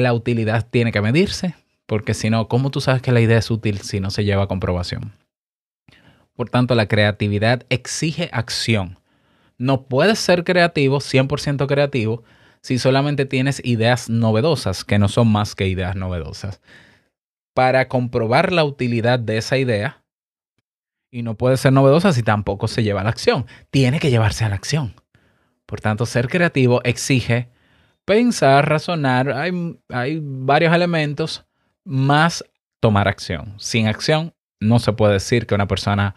la 0.00 0.12
utilidad 0.12 0.66
tiene 0.68 0.92
que 0.92 1.00
medirse, 1.00 1.54
porque 1.86 2.14
si 2.14 2.30
no, 2.30 2.48
¿cómo 2.48 2.70
tú 2.70 2.80
sabes 2.80 3.02
que 3.02 3.12
la 3.12 3.20
idea 3.20 3.38
es 3.38 3.50
útil 3.50 3.78
si 3.78 4.00
no 4.00 4.10
se 4.10 4.24
lleva 4.24 4.44
a 4.44 4.48
comprobación? 4.48 5.12
Por 6.34 6.48
tanto, 6.48 6.74
la 6.74 6.86
creatividad 6.86 7.66
exige 7.68 8.30
acción. 8.32 8.98
No 9.58 9.82
puedes 9.82 10.18
ser 10.18 10.44
creativo, 10.44 11.00
100% 11.00 11.66
creativo, 11.66 12.24
si 12.62 12.78
solamente 12.78 13.26
tienes 13.26 13.60
ideas 13.64 14.08
novedosas, 14.08 14.84
que 14.84 14.98
no 14.98 15.08
son 15.08 15.28
más 15.28 15.54
que 15.54 15.68
ideas 15.68 15.96
novedosas. 15.96 16.60
Para 17.54 17.88
comprobar 17.88 18.52
la 18.52 18.64
utilidad 18.64 19.18
de 19.18 19.38
esa 19.38 19.58
idea, 19.58 20.02
y 21.10 21.22
no 21.22 21.34
puede 21.34 21.56
ser 21.56 21.72
novedosa 21.72 22.12
si 22.12 22.22
tampoco 22.22 22.68
se 22.68 22.82
lleva 22.82 23.00
a 23.00 23.04
la 23.04 23.10
acción, 23.10 23.46
tiene 23.70 23.98
que 23.98 24.10
llevarse 24.10 24.44
a 24.44 24.48
la 24.48 24.54
acción. 24.54 24.94
Por 25.66 25.80
tanto, 25.80 26.06
ser 26.06 26.28
creativo 26.28 26.80
exige 26.84 27.48
pensar, 28.04 28.68
razonar, 28.68 29.30
hay, 29.32 29.78
hay 29.88 30.20
varios 30.22 30.74
elementos, 30.74 31.44
más 31.84 32.44
tomar 32.80 33.08
acción. 33.08 33.54
Sin 33.58 33.86
acción 33.86 34.34
no 34.58 34.78
se 34.78 34.92
puede 34.92 35.14
decir 35.14 35.46
que 35.46 35.54
una 35.54 35.68
persona 35.68 36.14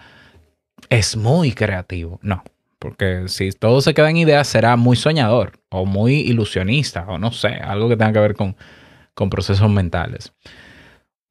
es 0.90 1.16
muy 1.16 1.54
creativo, 1.54 2.20
no. 2.22 2.44
Porque 2.80 3.26
si 3.28 3.52
todo 3.52 3.80
se 3.80 3.94
queda 3.94 4.10
en 4.10 4.18
ideas, 4.18 4.48
será 4.48 4.76
muy 4.76 4.98
soñador 4.98 5.54
o 5.70 5.86
muy 5.86 6.16
ilusionista 6.16 7.06
o 7.08 7.18
no 7.18 7.32
sé, 7.32 7.48
algo 7.48 7.88
que 7.88 7.96
tenga 7.96 8.12
que 8.12 8.20
ver 8.20 8.36
con, 8.36 8.58
con 9.14 9.30
procesos 9.30 9.70
mentales. 9.70 10.34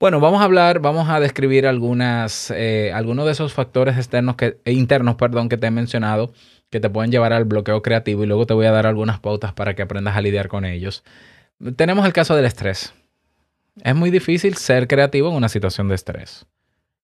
Bueno, 0.02 0.18
vamos 0.18 0.40
a 0.40 0.44
hablar, 0.46 0.80
vamos 0.80 1.08
a 1.08 1.20
describir 1.20 1.64
algunas, 1.64 2.50
eh, 2.50 2.90
algunos 2.92 3.24
de 3.24 3.30
esos 3.30 3.52
factores 3.52 3.96
externos 3.96 4.34
que, 4.34 4.58
e 4.64 4.72
internos 4.72 5.14
perdón, 5.14 5.48
que 5.48 5.56
te 5.56 5.68
he 5.68 5.70
mencionado 5.70 6.32
que 6.70 6.80
te 6.80 6.90
pueden 6.90 7.12
llevar 7.12 7.32
al 7.32 7.44
bloqueo 7.44 7.82
creativo 7.82 8.24
y 8.24 8.26
luego 8.26 8.44
te 8.44 8.52
voy 8.52 8.66
a 8.66 8.72
dar 8.72 8.84
algunas 8.84 9.20
pautas 9.20 9.52
para 9.52 9.76
que 9.76 9.82
aprendas 9.82 10.16
a 10.16 10.20
lidiar 10.20 10.48
con 10.48 10.64
ellos. 10.64 11.04
Tenemos 11.76 12.04
el 12.04 12.12
caso 12.12 12.34
del 12.34 12.46
estrés. 12.46 12.92
Es 13.84 13.94
muy 13.94 14.10
difícil 14.10 14.56
ser 14.56 14.88
creativo 14.88 15.28
en 15.28 15.36
una 15.36 15.48
situación 15.48 15.86
de 15.86 15.94
estrés. 15.94 16.46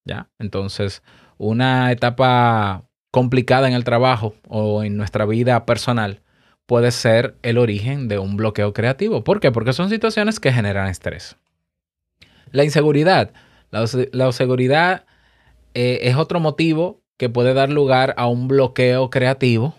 ¿Ya? 0.05 0.29
Entonces, 0.41 1.05
una 1.37 1.93
etapa 1.93 2.83
complicada 3.13 3.69
en 3.69 3.75
el 3.75 3.85
trabajo 3.85 4.35
o 4.49 4.83
en 4.83 4.97
nuestra 4.97 5.25
vida 5.25 5.67
personal 5.67 6.21
puede 6.67 6.91
ser 6.91 7.37
el 7.43 7.59
origen 7.59 8.09
de 8.09 8.19
un 8.19 8.37
bloqueo 8.37 8.73
creativo. 8.73 9.23
¿Por 9.23 9.39
qué? 9.39 9.53
Porque 9.53 9.73
son 9.73 9.89
situaciones 9.89 10.41
que 10.41 10.53
generan 10.53 10.89
estrés. 10.89 11.37
La 12.53 12.65
inseguridad. 12.65 13.33
La, 13.71 14.27
inseguridad 14.27 15.05
eh, 15.75 16.01
es 16.03 16.17
otro 16.17 16.41
motivo 16.41 17.03
que 17.17 17.29
puede 17.29 17.55
dar 17.55 17.69
lugar 17.69 18.15
a 18.17 18.27
un 18.27 18.49
bloqueo 18.49 19.11
creativo 19.11 19.75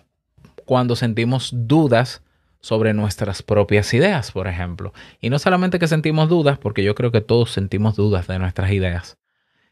cuando 0.66 0.96
sentimos 0.96 1.52
dudas 1.54 2.22
sobre 2.62 2.94
nuestras 2.94 3.42
propias 3.42 3.94
ideas, 3.94 4.32
por 4.32 4.48
ejemplo. 4.48 4.94
Y 5.22 5.30
no 5.30 5.40
solamente 5.40 5.80
que 5.80 5.88
sentimos 5.88 6.30
dudas, 6.30 6.58
porque 6.58 6.84
yo 6.84 6.94
creo 6.94 7.12
que 7.12 7.22
todos 7.22 7.52
sentimos 7.52 7.96
dudas 7.96 8.28
de 8.28 8.38
nuestras 8.38 8.72
ideas. 8.72 9.18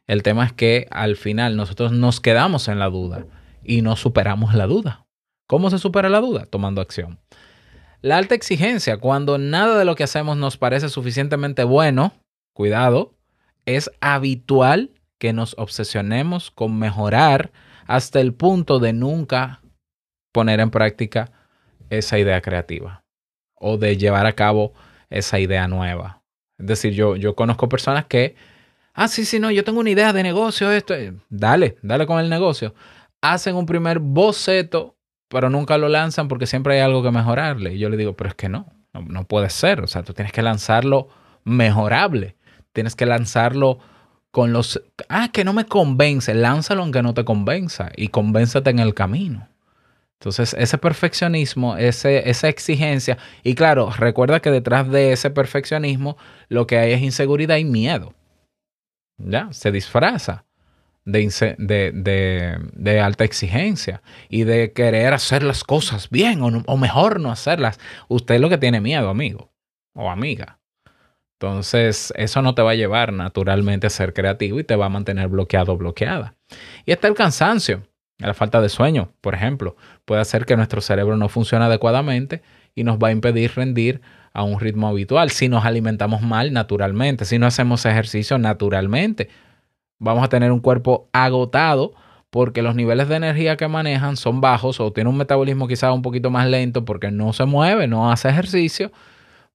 El 0.07 0.23
tema 0.23 0.45
es 0.45 0.53
que 0.53 0.87
al 0.89 1.17
final 1.17 1.57
nosotros 1.57 1.91
nos 1.91 2.21
quedamos 2.21 2.69
en 2.69 2.79
la 2.79 2.89
duda 2.89 3.25
y 3.63 3.81
no 3.81 3.97
superamos 3.97 4.53
la 4.53 4.65
duda. 4.65 5.05
¿Cómo 5.47 5.69
se 5.69 5.79
supera 5.79 6.09
la 6.09 6.21
duda? 6.21 6.45
Tomando 6.45 6.81
acción. 6.81 7.19
La 8.01 8.17
alta 8.17 8.35
exigencia, 8.35 8.97
cuando 8.97 9.37
nada 9.37 9.77
de 9.77 9.85
lo 9.85 9.95
que 9.95 10.03
hacemos 10.03 10.37
nos 10.37 10.57
parece 10.57 10.87
suficientemente 10.87 11.63
bueno, 11.63 12.13
cuidado, 12.57 13.13
es 13.65 13.91
habitual 14.01 14.91
que 15.19 15.31
nos 15.31 15.55
obsesionemos 15.57 16.51
con 16.51 16.77
mejorar 16.77 17.51
hasta 17.85 18.19
el 18.19 18.33
punto 18.33 18.79
de 18.79 18.93
nunca 18.93 19.61
poner 20.33 20.59
en 20.59 20.71
práctica 20.71 21.31
esa 21.89 22.19
idea 22.19 22.41
creativa 22.41 23.03
o 23.55 23.77
de 23.77 23.95
llevar 23.97 24.25
a 24.25 24.33
cabo 24.33 24.73
esa 25.09 25.39
idea 25.39 25.67
nueva. 25.67 26.21
Es 26.57 26.67
decir, 26.67 26.93
yo, 26.93 27.15
yo 27.15 27.35
conozco 27.35 27.69
personas 27.69 28.05
que, 28.05 28.35
ah, 28.93 29.07
sí, 29.07 29.23
sí, 29.23 29.39
no, 29.39 29.51
yo 29.51 29.63
tengo 29.63 29.79
una 29.79 29.91
idea 29.91 30.11
de 30.11 30.23
negocio, 30.23 30.71
esto, 30.71 30.95
dale, 31.29 31.77
dale 31.81 32.05
con 32.05 32.19
el 32.19 32.29
negocio 32.29 32.73
hacen 33.19 33.55
un 33.55 33.65
primer 33.65 33.97
boceto 33.97 34.97
pero 35.29 35.49
nunca 35.49 35.77
lo 35.77 35.89
lanzan 35.89 36.27
porque 36.27 36.47
siempre 36.47 36.75
hay 36.75 36.79
algo 36.79 37.03
que 37.03 37.11
mejorarle. 37.11 37.73
Y 37.73 37.79
yo 37.79 37.89
le 37.89 37.97
digo, 37.97 38.15
pero 38.15 38.29
es 38.29 38.35
que 38.35 38.49
no, 38.49 38.67
no, 38.93 39.01
no 39.01 39.25
puede 39.25 39.49
ser. 39.49 39.81
O 39.81 39.87
sea, 39.87 40.03
tú 40.03 40.13
tienes 40.13 40.31
que 40.31 40.41
lanzarlo 40.41 41.09
mejorable. 41.43 42.36
Tienes 42.77 42.95
que 42.95 43.07
lanzarlo 43.07 43.79
con 44.29 44.53
los... 44.53 44.79
Ah, 45.09 45.31
que 45.33 45.43
no 45.43 45.51
me 45.51 45.65
convence. 45.65 46.35
Lánzalo 46.35 46.83
aunque 46.83 47.01
no 47.01 47.15
te 47.15 47.25
convenza 47.25 47.89
y 47.95 48.09
convénzate 48.09 48.69
en 48.69 48.77
el 48.77 48.93
camino. 48.93 49.49
Entonces, 50.19 50.53
ese 50.59 50.77
perfeccionismo, 50.77 51.75
ese, 51.75 52.29
esa 52.29 52.49
exigencia, 52.49 53.17
y 53.41 53.55
claro, 53.55 53.89
recuerda 53.97 54.41
que 54.41 54.51
detrás 54.51 54.91
de 54.91 55.11
ese 55.11 55.31
perfeccionismo 55.31 56.17
lo 56.49 56.67
que 56.67 56.77
hay 56.77 56.91
es 56.91 57.01
inseguridad 57.01 57.57
y 57.57 57.65
miedo. 57.65 58.13
¿Ya? 59.17 59.51
Se 59.53 59.71
disfraza 59.71 60.45
de, 61.03 62.61
de, 62.75 62.99
alta 62.99 63.23
exigencia 63.23 64.03
y 64.29 64.43
de 64.43 64.71
querer 64.71 65.15
hacer 65.15 65.41
las 65.41 65.63
cosas 65.63 66.11
bien 66.11 66.43
o, 66.43 66.63
o 66.67 66.77
mejor 66.77 67.19
no 67.19 67.31
hacerlas. 67.31 67.79
Usted 68.07 68.35
es 68.35 68.41
lo 68.41 68.49
que 68.49 68.59
tiene 68.59 68.81
miedo, 68.81 69.09
amigo 69.09 69.49
o 69.95 70.11
amiga. 70.11 70.59
Entonces, 71.39 72.11
eso 72.15 72.41
no 72.41 72.55
te 72.55 72.63
va 72.63 72.71
a 72.71 72.75
llevar 72.75 73.13
naturalmente 73.13 73.85
a 73.85 73.91
ser 73.91 74.13
creativo 74.13 74.59
y 74.59 74.63
te 74.63 74.75
va 74.75 74.87
a 74.87 74.89
mantener 74.89 75.27
bloqueado 75.27 75.73
o 75.73 75.77
bloqueada. 75.77 76.33
Y 76.85 76.91
está 76.91 77.07
el 77.07 77.13
cansancio, 77.13 77.83
la 78.17 78.33
falta 78.33 78.59
de 78.59 78.69
sueño, 78.69 79.11
por 79.21 79.35
ejemplo, 79.35 79.75
puede 80.05 80.21
hacer 80.21 80.45
que 80.45 80.57
nuestro 80.57 80.81
cerebro 80.81 81.15
no 81.15 81.29
funcione 81.29 81.65
adecuadamente 81.65 82.41
y 82.73 82.83
nos 82.83 82.97
va 82.97 83.09
a 83.09 83.11
impedir 83.11 83.51
rendir 83.55 84.01
a 84.33 84.41
un 84.43 84.59
ritmo 84.59 84.87
habitual. 84.87 85.29
Si 85.29 85.47
nos 85.47 85.63
alimentamos 85.63 86.23
mal 86.23 86.51
naturalmente, 86.53 87.25
si 87.25 87.37
no 87.37 87.45
hacemos 87.45 87.85
ejercicio 87.85 88.39
naturalmente, 88.39 89.29
vamos 89.99 90.23
a 90.23 90.29
tener 90.29 90.51
un 90.51 90.59
cuerpo 90.59 91.07
agotado 91.13 91.93
porque 92.31 92.63
los 92.63 92.73
niveles 92.73 93.09
de 93.09 93.15
energía 93.15 93.57
que 93.57 93.67
manejan 93.67 94.17
son 94.17 94.41
bajos 94.41 94.79
o 94.79 94.91
tiene 94.91 95.09
un 95.09 95.17
metabolismo 95.17 95.67
quizás 95.67 95.93
un 95.93 96.01
poquito 96.01 96.31
más 96.31 96.47
lento 96.47 96.83
porque 96.83 97.11
no 97.11 97.31
se 97.33 97.45
mueve, 97.45 97.87
no 97.87 98.11
hace 98.11 98.29
ejercicio, 98.29 98.91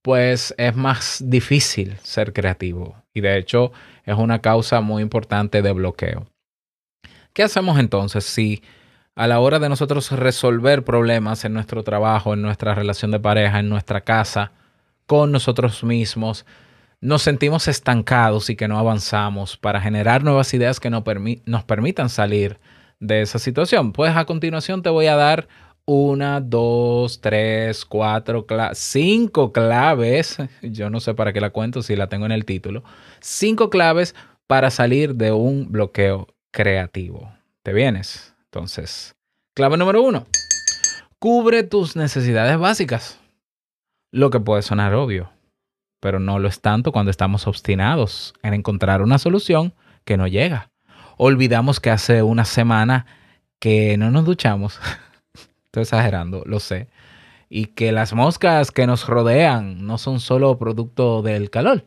pues 0.03 0.55
es 0.59 0.75
más 0.77 1.23
difícil 1.25 1.97
ser 2.03 2.33
creativo. 2.33 2.97
Y 3.15 3.21
de 3.21 3.39
hecho 3.39 3.73
es 4.05 4.17
una 4.17 4.41
causa 4.41 4.81
muy 4.81 5.03
importante 5.03 5.63
de 5.63 5.73
bloqueo. 5.73 6.27
¿Qué 7.33 7.43
hacemos 7.43 7.79
entonces 7.79 8.25
si 8.25 8.63
a 9.15 9.27
la 9.27 9.41
hora 9.41 9.59
de 9.59 9.69
nosotros 9.69 10.11
resolver 10.11 10.85
problemas 10.85 11.45
en 11.45 11.55
nuestro 11.55 11.83
trabajo, 11.83 12.35
en 12.35 12.43
nuestra 12.43 12.75
relación 12.75 13.11
de 13.11 13.21
pareja, 13.21 13.61
en 13.61 13.69
nuestra 13.69 14.01
casa, 14.01 14.53
con 15.07 15.33
nosotros 15.33 15.85
mismos, 15.85 16.47
nos 17.01 17.23
sentimos 17.23 17.69
estancados 17.69 18.49
y 18.49 18.57
que 18.57 18.69
no 18.69 18.79
avanzamos 18.79 19.57
para 19.57 19.81
generar 19.81 20.25
nuevas 20.25 20.55
ideas 20.55 20.81
que 20.81 20.89
nos, 20.91 21.03
permi- 21.03 21.43
nos 21.45 21.65
permitan 21.65 22.09
salir 22.09 22.59
de 23.01 23.23
esa 23.23 23.39
situación? 23.39 23.93
Pues 23.93 24.17
a 24.17 24.25
continuación 24.25 24.83
te 24.83 24.91
voy 24.91 25.07
a 25.07 25.17
dar 25.17 25.49
una, 25.93 26.41
dos, 26.41 27.21
tres, 27.21 27.85
cuatro, 27.85 28.47
cla- 28.47 28.75
cinco 28.75 29.53
claves. 29.53 30.39
Yo 30.63 30.89
no 30.91 31.01
sé 31.01 31.15
para 31.15 31.33
qué 31.33 31.41
la 31.41 31.51
cuento 31.51 31.83
si 31.83 31.97
la 31.97 32.09
tengo 32.09 32.25
en 32.27 32.33
el 32.33 32.45
título. 32.45 32.83
Cinco 33.21 33.69
claves 33.71 34.15
para 34.47 34.71
salir 34.71 35.15
de 35.17 35.33
un 35.33 35.71
bloqueo 35.71 36.29
creativo. 36.51 37.33
¿Te 37.63 37.73
vienes? 37.73 38.35
Entonces, 38.47 39.15
clave 39.55 39.77
número 39.77 40.03
uno. 40.03 40.27
Cubre 41.19 41.63
tus 41.63 41.95
necesidades 41.97 42.59
básicas. 42.59 43.19
Lo 44.11 44.31
que 44.31 44.41
puede 44.41 44.63
sonar 44.63 44.95
obvio, 44.95 45.31
pero 46.01 46.19
no 46.21 46.39
lo 46.39 46.49
es 46.49 46.61
tanto 46.61 46.93
cuando 46.93 47.11
estamos 47.11 47.47
obstinados 47.47 48.35
en 48.43 48.55
encontrar 48.55 49.03
una 49.03 49.19
solución 49.19 49.73
que 50.05 50.17
no 50.17 50.27
llega. 50.27 50.71
Olvidamos 51.17 51.81
que 51.81 51.91
hace 51.91 52.23
una 52.23 52.45
semana 52.45 53.07
que 53.61 53.97
no 53.97 54.11
nos 54.11 54.25
duchamos. 54.25 54.81
Estoy 55.73 55.85
exagerando, 55.85 56.43
lo 56.45 56.61
sé. 56.61 56.89
Y 57.49 57.67
que 57.67 57.93
las 57.93 58.13
moscas 58.13 58.71
que 58.71 58.87
nos 58.87 59.07
rodean 59.07 59.87
no 59.87 59.97
son 59.97 60.21
solo 60.21 60.59
producto 60.59 61.23
del 61.23 61.49
calor. 61.49 61.87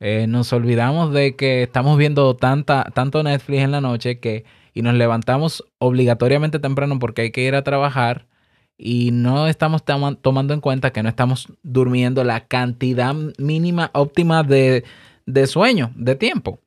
Eh, 0.00 0.26
nos 0.26 0.50
olvidamos 0.54 1.12
de 1.12 1.36
que 1.36 1.62
estamos 1.62 1.98
viendo 1.98 2.36
tanta, 2.36 2.84
tanto 2.94 3.22
Netflix 3.22 3.62
en 3.64 3.72
la 3.72 3.82
noche 3.82 4.18
que, 4.18 4.46
y 4.72 4.80
nos 4.80 4.94
levantamos 4.94 5.62
obligatoriamente 5.78 6.58
temprano 6.58 6.98
porque 6.98 7.20
hay 7.20 7.32
que 7.32 7.42
ir 7.42 7.54
a 7.54 7.64
trabajar 7.64 8.26
y 8.78 9.10
no 9.12 9.46
estamos 9.46 9.84
toma- 9.84 10.14
tomando 10.14 10.54
en 10.54 10.62
cuenta 10.62 10.90
que 10.90 11.02
no 11.02 11.10
estamos 11.10 11.48
durmiendo 11.62 12.24
la 12.24 12.46
cantidad 12.46 13.14
mínima 13.36 13.90
óptima 13.92 14.42
de, 14.42 14.84
de 15.26 15.46
sueño, 15.46 15.92
de 15.96 16.14
tiempo. 16.14 16.60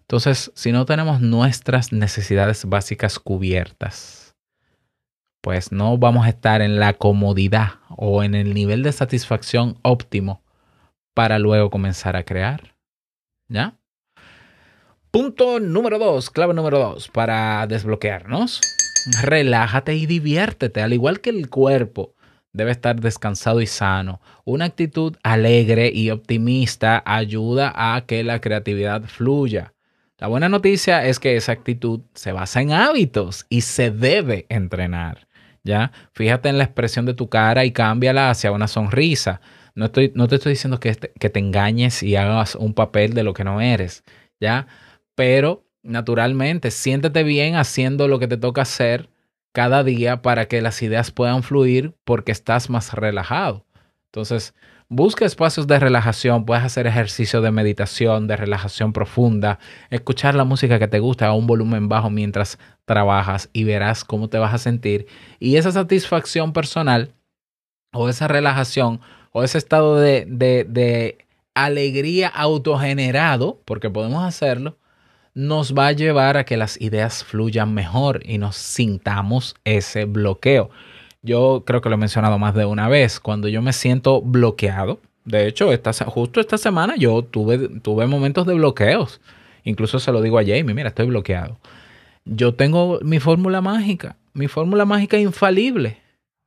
Entonces, 0.00 0.52
si 0.54 0.72
no 0.72 0.84
tenemos 0.84 1.22
nuestras 1.22 1.90
necesidades 1.90 2.66
básicas 2.66 3.18
cubiertas, 3.18 4.25
pues 5.46 5.70
no 5.70 5.96
vamos 5.96 6.26
a 6.26 6.30
estar 6.30 6.60
en 6.60 6.80
la 6.80 6.94
comodidad 6.94 7.74
o 7.96 8.24
en 8.24 8.34
el 8.34 8.52
nivel 8.52 8.82
de 8.82 8.90
satisfacción 8.90 9.78
óptimo 9.82 10.42
para 11.14 11.38
luego 11.38 11.70
comenzar 11.70 12.16
a 12.16 12.24
crear. 12.24 12.74
¿Ya? 13.46 13.78
Punto 15.12 15.60
número 15.60 16.00
dos, 16.00 16.30
clave 16.30 16.52
número 16.52 16.80
dos, 16.80 17.06
para 17.06 17.64
desbloquearnos. 17.68 18.60
Relájate 19.22 19.94
y 19.94 20.06
diviértete, 20.06 20.82
al 20.82 20.92
igual 20.92 21.20
que 21.20 21.30
el 21.30 21.48
cuerpo 21.48 22.16
debe 22.52 22.72
estar 22.72 23.00
descansado 23.00 23.60
y 23.60 23.68
sano. 23.68 24.20
Una 24.44 24.64
actitud 24.64 25.14
alegre 25.22 25.92
y 25.94 26.10
optimista 26.10 27.04
ayuda 27.06 27.72
a 27.76 28.04
que 28.04 28.24
la 28.24 28.40
creatividad 28.40 29.04
fluya. 29.04 29.74
La 30.18 30.26
buena 30.26 30.48
noticia 30.48 31.06
es 31.06 31.20
que 31.20 31.36
esa 31.36 31.52
actitud 31.52 32.00
se 32.14 32.32
basa 32.32 32.62
en 32.62 32.72
hábitos 32.72 33.46
y 33.48 33.60
se 33.60 33.92
debe 33.92 34.46
entrenar. 34.48 35.25
Fíjate 36.12 36.48
en 36.48 36.58
la 36.58 36.64
expresión 36.64 37.06
de 37.06 37.14
tu 37.14 37.28
cara 37.28 37.64
y 37.64 37.72
cámbiala 37.72 38.30
hacia 38.30 38.52
una 38.52 38.68
sonrisa. 38.68 39.40
No, 39.74 39.86
estoy, 39.86 40.12
no 40.14 40.28
te 40.28 40.36
estoy 40.36 40.52
diciendo 40.52 40.80
que 40.80 40.94
te, 40.94 41.12
que 41.12 41.30
te 41.30 41.38
engañes 41.38 42.02
y 42.02 42.16
hagas 42.16 42.54
un 42.54 42.74
papel 42.74 43.12
de 43.12 43.22
lo 43.22 43.34
que 43.34 43.44
no 43.44 43.60
eres, 43.60 44.04
¿ya? 44.40 44.66
Pero 45.14 45.66
naturalmente, 45.82 46.70
siéntete 46.70 47.22
bien 47.22 47.56
haciendo 47.56 48.08
lo 48.08 48.18
que 48.18 48.28
te 48.28 48.36
toca 48.36 48.62
hacer 48.62 49.10
cada 49.52 49.84
día 49.84 50.22
para 50.22 50.46
que 50.46 50.60
las 50.60 50.82
ideas 50.82 51.10
puedan 51.10 51.42
fluir 51.42 51.94
porque 52.04 52.32
estás 52.32 52.68
más 52.70 52.92
relajado. 52.92 53.66
Entonces, 54.06 54.54
busca 54.88 55.24
espacios 55.24 55.66
de 55.66 55.78
relajación, 55.78 56.44
puedes 56.44 56.64
hacer 56.64 56.86
ejercicio 56.86 57.40
de 57.40 57.50
meditación, 57.50 58.26
de 58.26 58.36
relajación 58.36 58.92
profunda, 58.92 59.58
escuchar 59.90 60.34
la 60.34 60.44
música 60.44 60.78
que 60.78 60.88
te 60.88 61.00
gusta 61.00 61.26
a 61.26 61.34
un 61.34 61.46
volumen 61.46 61.88
bajo 61.88 62.10
mientras 62.10 62.58
trabajas 62.84 63.50
y 63.52 63.64
verás 63.64 64.04
cómo 64.04 64.28
te 64.28 64.38
vas 64.38 64.54
a 64.54 64.58
sentir. 64.58 65.06
Y 65.40 65.56
esa 65.56 65.72
satisfacción 65.72 66.52
personal 66.52 67.12
o 67.92 68.08
esa 68.08 68.28
relajación 68.28 69.00
o 69.32 69.42
ese 69.42 69.58
estado 69.58 69.98
de, 69.98 71.18
alegría 71.54 72.28
autogenerado, 72.28 73.60
porque 73.64 73.88
podemos 73.88 74.24
hacerlo, 74.24 74.76
nos 75.34 75.74
va 75.74 75.88
a 75.88 75.92
llevar 75.92 76.36
a 76.36 76.44
que 76.44 76.56
las 76.56 76.80
ideas 76.80 77.24
fluyan 77.24 77.74
mejor 77.74 78.20
y 78.24 78.38
nos 78.38 78.56
sintamos 78.56 79.54
ese 79.64 80.04
bloqueo. 80.04 80.70
Yo 81.26 81.64
creo 81.66 81.80
que 81.80 81.88
lo 81.88 81.96
he 81.96 81.98
mencionado 81.98 82.38
más 82.38 82.54
de 82.54 82.64
una 82.64 82.88
vez, 82.88 83.18
cuando 83.18 83.48
yo 83.48 83.60
me 83.60 83.72
siento 83.72 84.22
bloqueado, 84.22 85.00
de 85.24 85.48
hecho, 85.48 85.72
esta, 85.72 85.92
justo 86.04 86.38
esta 86.40 86.56
semana 86.56 86.94
yo 86.96 87.22
tuve, 87.24 87.68
tuve 87.80 88.06
momentos 88.06 88.46
de 88.46 88.54
bloqueos. 88.54 89.20
Incluso 89.64 89.98
se 89.98 90.12
lo 90.12 90.22
digo 90.22 90.38
a 90.38 90.42
Jamie, 90.42 90.72
mira, 90.72 90.90
estoy 90.90 91.06
bloqueado. 91.06 91.58
Yo 92.24 92.54
tengo 92.54 93.00
mi 93.02 93.18
fórmula 93.18 93.60
mágica, 93.60 94.16
mi 94.34 94.46
fórmula 94.46 94.84
mágica 94.84 95.18
infalible. 95.18 95.98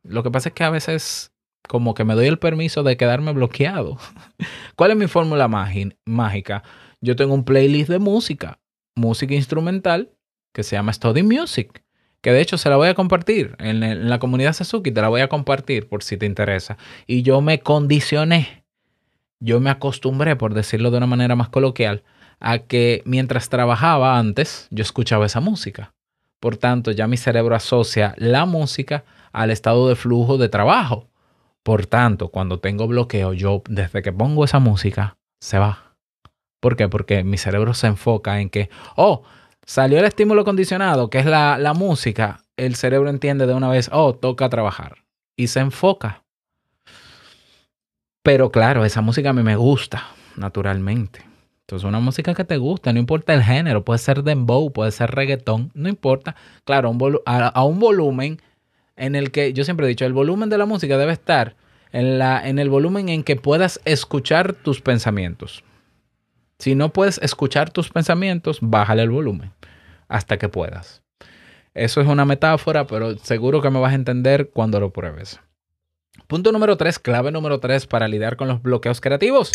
Lo 0.04 0.24
que 0.24 0.32
pasa 0.32 0.50
es 0.50 0.56
que 0.56 0.64
a 0.64 0.70
veces 0.70 1.34
como 1.68 1.94
que 1.94 2.06
me 2.06 2.16
doy 2.16 2.28
el 2.28 2.40
permiso 2.40 2.84
de 2.84 2.96
quedarme 2.96 3.34
bloqueado. 3.34 3.98
¿Cuál 4.78 4.92
es 4.92 4.98
mi 4.98 5.08
fórmula 5.08 5.50
mági- 5.50 5.98
mágica? 6.06 6.64
Yo 7.02 7.18
tengo 7.18 7.34
un 7.34 7.44
playlist 7.44 7.90
de 7.90 8.00
música, 8.00 8.60
música 8.96 9.34
instrumental, 9.36 10.10
que 10.54 10.64
se 10.64 10.78
llama 10.78 10.94
Study 10.94 11.24
Music, 11.24 11.84
que 12.22 12.32
de 12.32 12.42
hecho 12.42 12.58
se 12.58 12.70
la 12.70 12.78
voy 12.78 12.90
a 12.90 12.96
compartir 12.96 13.56
en, 13.60 14.10
la 14.10 14.20
comunidad 14.20 14.54
Sasuki, 14.54 14.92
te 14.92 15.02
la 15.02 15.10
voy 15.10 15.22
a 15.22 15.30
compartir 15.30 15.88
por 15.88 16.04
si 16.04 16.18
te 16.18 16.26
interesa. 16.26 16.78
Y 17.08 17.22
yo 17.22 17.42
me 17.42 17.60
condicioné, 17.60 18.64
yo 19.40 19.60
me 19.60 19.70
acostumbré, 19.70 20.36
por 20.36 20.54
decirlo 20.54 20.92
de 20.92 20.98
una 20.98 21.08
manera 21.08 21.36
más 21.36 21.50
coloquial, 21.50 22.04
a 22.40 22.60
que 22.60 23.02
mientras 23.06 23.50
trabajaba 23.50 24.18
antes, 24.18 24.68
yo 24.72 24.82
escuchaba 24.82 25.26
esa 25.26 25.40
música. 25.40 25.94
Por 26.40 26.58
tanto, 26.58 26.92
ya 26.92 27.08
mi 27.08 27.18
cerebro 27.18 27.56
asocia 27.56 28.14
la 28.18 28.46
música 28.46 29.04
al 29.32 29.52
estado 29.52 29.90
de 29.90 29.96
flujo 29.96 30.38
de 30.38 30.50
trabajo. 30.50 31.10
Por 31.64 31.86
tanto, 31.86 32.30
cuando 32.30 32.60
tengo 32.60 32.88
bloqueo, 32.88 33.34
yo 33.34 33.62
desde 33.68 34.02
que 34.02 34.14
pongo 34.14 34.46
esa 34.46 34.60
música, 34.60 35.18
se 35.42 35.60
va. 35.60 35.96
¿Por 36.60 36.76
qué? 36.76 36.88
Porque 36.88 37.24
mi 37.24 37.38
cerebro 37.38 37.74
se 37.74 37.88
enfoca 37.88 38.40
en 38.40 38.50
que, 38.50 38.70
oh, 38.96 39.24
salió 39.70 40.00
el 40.00 40.06
estímulo 40.06 40.44
condicionado, 40.46 41.12
que 41.12 41.20
es 41.20 41.28
la, 41.28 41.60
la 41.60 41.76
música. 41.76 42.44
El 42.58 42.76
cerebro 42.76 43.12
entiende 43.12 43.46
de 43.46 43.54
una 43.54 43.70
vez, 43.70 43.88
oh, 43.94 44.16
toca 44.16 44.50
trabajar. 44.50 45.04
Y 45.38 45.46
se 45.46 45.60
enfoca. 45.60 46.24
Pero 48.24 48.52
claro, 48.52 48.84
esa 48.84 49.02
música 49.02 49.30
a 49.30 49.34
mí 49.34 49.44
me 49.44 49.56
gusta, 49.56 50.08
naturalmente. 50.36 51.24
Entonces, 51.62 51.88
una 51.88 52.00
música 52.00 52.34
que 52.34 52.46
te 52.46 52.58
gusta, 52.58 52.92
no 52.92 52.98
importa 52.98 53.36
el 53.36 53.44
género, 53.44 53.86
puede 53.86 54.00
ser 54.00 54.24
dembow, 54.24 54.74
puede 54.74 54.90
ser 54.90 55.12
reggaetón, 55.12 55.70
no 55.76 55.88
importa. 55.88 56.36
Claro, 56.64 56.92
a, 57.28 57.48
a 57.48 57.64
un 57.64 57.78
volumen 57.78 58.42
en 58.96 59.14
el 59.14 59.30
que, 59.30 59.54
yo 59.54 59.64
siempre 59.64 59.86
he 59.86 59.90
dicho, 59.90 60.08
el 60.08 60.14
volumen 60.14 60.50
de 60.50 60.58
la 60.58 60.66
música 60.66 60.98
debe 60.98 61.14
estar 61.14 61.56
en, 61.92 62.18
la, 62.18 62.42
en 62.48 62.58
el 62.58 62.72
volumen 62.72 63.08
en 63.10 63.24
que 63.24 63.36
puedas 63.36 63.80
escuchar 63.86 64.54
tus 64.54 64.82
pensamientos. 64.82 65.64
Si 66.60 66.76
no 66.76 66.92
puedes 66.92 67.20
escuchar 67.20 67.70
tus 67.72 67.90
pensamientos, 67.90 68.60
bájale 68.62 69.04
el 69.04 69.10
volumen 69.10 69.54
hasta 70.10 70.38
que 70.38 70.50
puedas. 70.50 71.02
Eso 71.74 72.02
es 72.02 72.08
una 72.08 72.26
metáfora, 72.26 72.86
pero 72.86 73.18
seguro 73.18 73.62
que 73.62 73.70
me 73.70 73.80
vas 73.80 73.94
a 73.94 73.96
entender 73.96 74.50
cuando 74.50 74.80
lo 74.82 74.92
pruebes. 74.92 75.40
Punto 76.28 76.52
número 76.52 76.76
3, 76.76 77.00
clave 77.00 77.32
número 77.32 77.60
3 77.60 77.88
para 77.88 78.10
lidiar 78.10 78.36
con 78.36 78.50
los 78.50 78.62
bloqueos 78.62 79.00
creativos. 79.00 79.52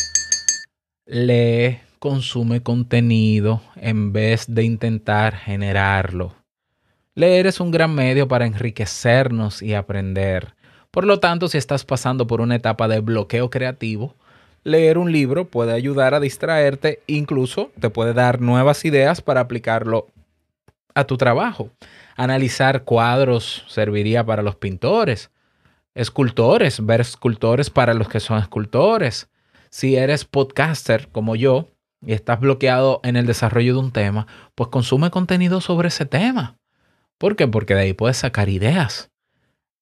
Lee, 1.05 1.81
consume 1.99 2.63
contenido 2.63 3.61
en 3.77 4.15
vez 4.15 4.47
de 4.49 4.65
intentar 4.65 5.37
generarlo. 5.37 6.35
Leer 7.15 7.47
es 7.47 7.61
un 7.61 7.71
gran 7.71 7.95
medio 7.95 8.29
para 8.29 8.47
enriquecernos 8.47 9.61
y 9.61 9.75
aprender. 9.75 10.55
Por 10.91 11.05
lo 11.05 11.21
tanto, 11.21 11.49
si 11.49 11.59
estás 11.59 11.85
pasando 11.85 12.27
por 12.27 12.41
una 12.41 12.57
etapa 12.57 12.89
de 12.89 13.01
bloqueo 13.01 13.51
creativo, 13.51 14.17
leer 14.65 14.99
un 14.99 15.13
libro 15.13 15.47
puede 15.47 15.73
ayudar 15.73 16.15
a 16.15 16.21
distraerte, 16.21 17.03
incluso 17.07 17.71
te 17.79 17.91
puede 17.91 18.15
dar 18.15 18.41
nuevas 18.41 18.85
ideas 18.85 19.21
para 19.21 19.41
aplicarlo 19.41 20.09
a 20.95 21.05
tu 21.05 21.17
trabajo. 21.17 21.71
Analizar 22.17 22.85
cuadros 22.85 23.65
serviría 23.69 24.25
para 24.25 24.43
los 24.43 24.57
pintores, 24.57 25.31
escultores, 25.95 26.85
ver 26.85 27.01
escultores 27.03 27.71
para 27.71 27.95
los 27.95 28.09
que 28.09 28.21
son 28.21 28.39
escultores. 28.39 29.29
Si 29.71 29.97
eres 29.97 30.25
podcaster 30.25 31.09
como 31.11 31.37
yo 31.37 31.69
y 32.01 32.13
estás 32.13 32.41
bloqueado 32.41 33.01
en 33.05 33.17
el 33.17 33.27
desarrollo 33.27 33.75
de 33.75 33.81
un 33.81 33.93
tema, 33.93 34.27
pues 34.55 34.71
consume 34.71 35.11
contenido 35.11 35.61
sobre 35.61 35.89
ese 35.89 36.07
tema. 36.07 36.57
¿Por 37.19 37.37
qué? 37.37 37.49
Porque 37.49 37.75
de 37.75 37.83
ahí 37.83 37.93
puedes 37.93 38.19
sacar 38.19 38.49
ideas. 38.49 39.11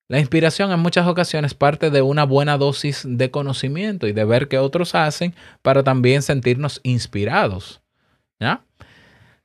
La 0.09 0.19
inspiración 0.19 0.73
en 0.73 0.81
muchas 0.81 1.07
ocasiones 1.07 1.55
parte 1.55 1.91
de 1.91 2.03
una 2.03 2.25
buena 2.25 2.59
dosis 2.59 3.03
de 3.07 3.31
conocimiento 3.31 4.07
y 4.07 4.13
de 4.13 4.25
ver 4.25 4.49
qué 4.49 4.59
otros 4.59 4.95
hacen 4.95 5.35
para 5.63 5.83
también 5.83 6.23
sentirnos 6.23 6.81
inspirados. 6.83 7.81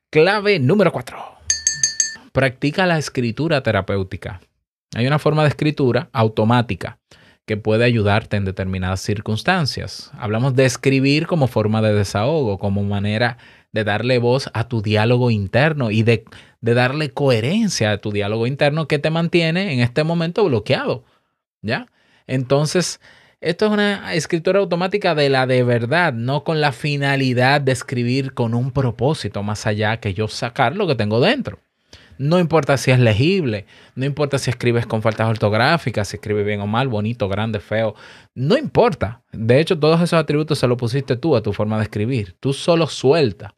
Clave 0.09 0.59
número 0.59 0.91
4. 0.91 1.17
Practica 2.31 2.85
la 2.85 2.97
escritura 2.97 3.61
terapéutica. 3.61 4.41
Hay 4.95 5.05
una 5.05 5.19
forma 5.19 5.43
de 5.43 5.49
escritura 5.49 6.09
automática 6.13 6.97
que 7.47 7.55
puede 7.55 7.85
ayudarte 7.85 8.35
en 8.35 8.43
determinadas 8.43 8.99
circunstancias. 8.99 10.11
Hablamos 10.19 10.53
de 10.53 10.65
escribir 10.65 11.27
como 11.27 11.47
forma 11.47 11.81
de 11.81 11.93
desahogo, 11.93 12.59
como 12.59 12.83
manera 12.83 13.37
de 13.71 13.85
darle 13.85 14.19
voz 14.19 14.51
a 14.53 14.67
tu 14.67 14.81
diálogo 14.81 15.31
interno 15.31 15.89
y 15.89 16.03
de, 16.03 16.25
de 16.59 16.73
darle 16.73 17.11
coherencia 17.11 17.93
a 17.93 17.97
tu 17.99 18.11
diálogo 18.11 18.47
interno 18.47 18.89
que 18.89 18.99
te 18.99 19.11
mantiene 19.11 19.73
en 19.73 19.79
este 19.79 20.03
momento 20.03 20.43
bloqueado. 20.43 21.05
¿Ya? 21.61 21.87
Entonces, 22.27 22.99
esto 23.39 23.67
es 23.67 23.71
una 23.71 24.13
escritura 24.13 24.59
automática 24.59 25.15
de 25.15 25.29
la 25.29 25.47
de 25.47 25.63
verdad, 25.63 26.11
no 26.11 26.43
con 26.43 26.59
la 26.59 26.73
finalidad 26.73 27.61
de 27.61 27.71
escribir 27.71 28.33
con 28.33 28.55
un 28.55 28.71
propósito 28.71 29.41
más 29.41 29.65
allá 29.65 30.01
que 30.01 30.13
yo 30.13 30.27
sacar 30.27 30.75
lo 30.75 30.85
que 30.85 30.95
tengo 30.95 31.21
dentro. 31.21 31.59
No 32.17 32.39
importa 32.39 32.77
si 32.77 32.89
es 32.89 32.99
legible, 32.99 33.67
no 33.95 34.05
importa 34.05 34.39
si 34.39 34.49
escribes 34.49 34.87
con 34.87 35.03
faltas 35.03 35.29
ortográficas, 35.29 36.07
si 36.07 36.17
escribes 36.17 36.45
bien 36.45 36.61
o 36.61 36.67
mal, 36.67 36.87
bonito, 36.87 37.29
grande, 37.29 37.59
feo, 37.59 37.93
no 38.33 38.57
importa. 38.57 39.21
De 39.31 39.59
hecho, 39.59 39.77
todos 39.77 40.01
esos 40.01 40.19
atributos 40.19 40.57
se 40.57 40.67
los 40.67 40.77
pusiste 40.77 41.15
tú 41.15 41.35
a 41.35 41.43
tu 41.43 41.53
forma 41.53 41.77
de 41.77 41.83
escribir. 41.83 42.35
Tú 42.39 42.53
solo 42.53 42.87
suelta. 42.87 43.55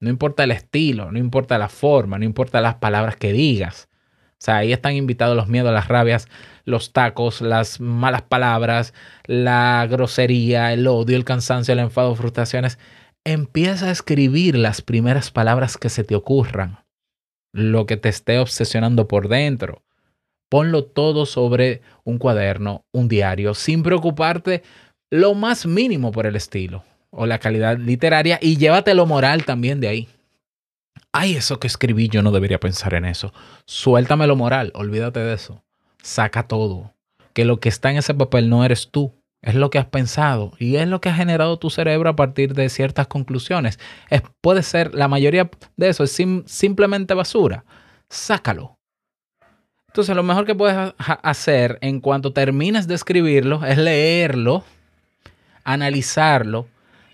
No 0.00 0.10
importa 0.10 0.42
el 0.42 0.50
estilo, 0.50 1.12
no 1.12 1.18
importa 1.18 1.56
la 1.56 1.68
forma, 1.68 2.18
no 2.18 2.24
importa 2.24 2.60
las 2.60 2.76
palabras 2.76 3.16
que 3.16 3.32
digas. 3.32 3.88
O 4.32 4.44
sea, 4.44 4.56
ahí 4.58 4.72
están 4.72 4.96
invitados 4.96 5.36
los 5.36 5.48
miedos, 5.48 5.72
las 5.72 5.86
rabias, 5.86 6.28
los 6.64 6.92
tacos, 6.92 7.40
las 7.40 7.80
malas 7.80 8.22
palabras, 8.22 8.92
la 9.26 9.86
grosería, 9.88 10.72
el 10.72 10.86
odio, 10.88 11.16
el 11.16 11.24
cansancio, 11.24 11.72
el 11.72 11.78
enfado, 11.78 12.14
frustraciones. 12.16 12.78
Empieza 13.24 13.86
a 13.86 13.92
escribir 13.92 14.56
las 14.56 14.82
primeras 14.82 15.30
palabras 15.30 15.78
que 15.78 15.88
se 15.88 16.02
te 16.04 16.16
ocurran 16.16 16.83
lo 17.54 17.86
que 17.86 17.96
te 17.96 18.08
esté 18.08 18.38
obsesionando 18.38 19.06
por 19.06 19.28
dentro. 19.28 19.84
Ponlo 20.50 20.84
todo 20.84 21.24
sobre 21.24 21.82
un 22.02 22.18
cuaderno, 22.18 22.84
un 22.92 23.08
diario, 23.08 23.54
sin 23.54 23.84
preocuparte 23.84 24.64
lo 25.08 25.34
más 25.34 25.64
mínimo 25.64 26.10
por 26.10 26.26
el 26.26 26.34
estilo 26.34 26.84
o 27.10 27.26
la 27.26 27.38
calidad 27.38 27.78
literaria 27.78 28.40
y 28.42 28.56
llévatelo 28.56 29.06
moral 29.06 29.44
también 29.44 29.80
de 29.80 29.88
ahí. 29.88 30.08
Ay, 31.12 31.36
eso 31.36 31.60
que 31.60 31.68
escribí, 31.68 32.08
yo 32.08 32.22
no 32.22 32.32
debería 32.32 32.58
pensar 32.58 32.92
en 32.94 33.04
eso. 33.04 33.32
Suéltame 33.66 34.26
lo 34.26 34.34
moral, 34.34 34.72
olvídate 34.74 35.20
de 35.20 35.34
eso. 35.34 35.62
Saca 36.02 36.48
todo. 36.48 36.92
Que 37.34 37.44
lo 37.44 37.60
que 37.60 37.68
está 37.68 37.92
en 37.92 37.98
ese 37.98 38.14
papel 38.14 38.50
no 38.50 38.64
eres 38.64 38.90
tú, 38.90 39.14
es 39.44 39.54
lo 39.54 39.68
que 39.68 39.78
has 39.78 39.86
pensado 39.86 40.52
y 40.58 40.76
es 40.76 40.88
lo 40.88 41.00
que 41.00 41.10
ha 41.10 41.14
generado 41.14 41.58
tu 41.58 41.68
cerebro 41.68 42.08
a 42.08 42.16
partir 42.16 42.54
de 42.54 42.70
ciertas 42.70 43.06
conclusiones. 43.06 43.78
Es, 44.08 44.22
puede 44.40 44.62
ser, 44.62 44.94
la 44.94 45.06
mayoría 45.06 45.50
de 45.76 45.88
eso 45.90 46.02
es 46.02 46.18
simplemente 46.46 47.12
basura. 47.12 47.64
Sácalo. 48.08 48.78
Entonces, 49.88 50.16
lo 50.16 50.22
mejor 50.22 50.46
que 50.46 50.54
puedes 50.54 50.94
hacer 50.98 51.78
en 51.82 52.00
cuanto 52.00 52.32
termines 52.32 52.88
de 52.88 52.94
escribirlo 52.94 53.64
es 53.64 53.76
leerlo, 53.76 54.64
analizarlo, 55.62 56.66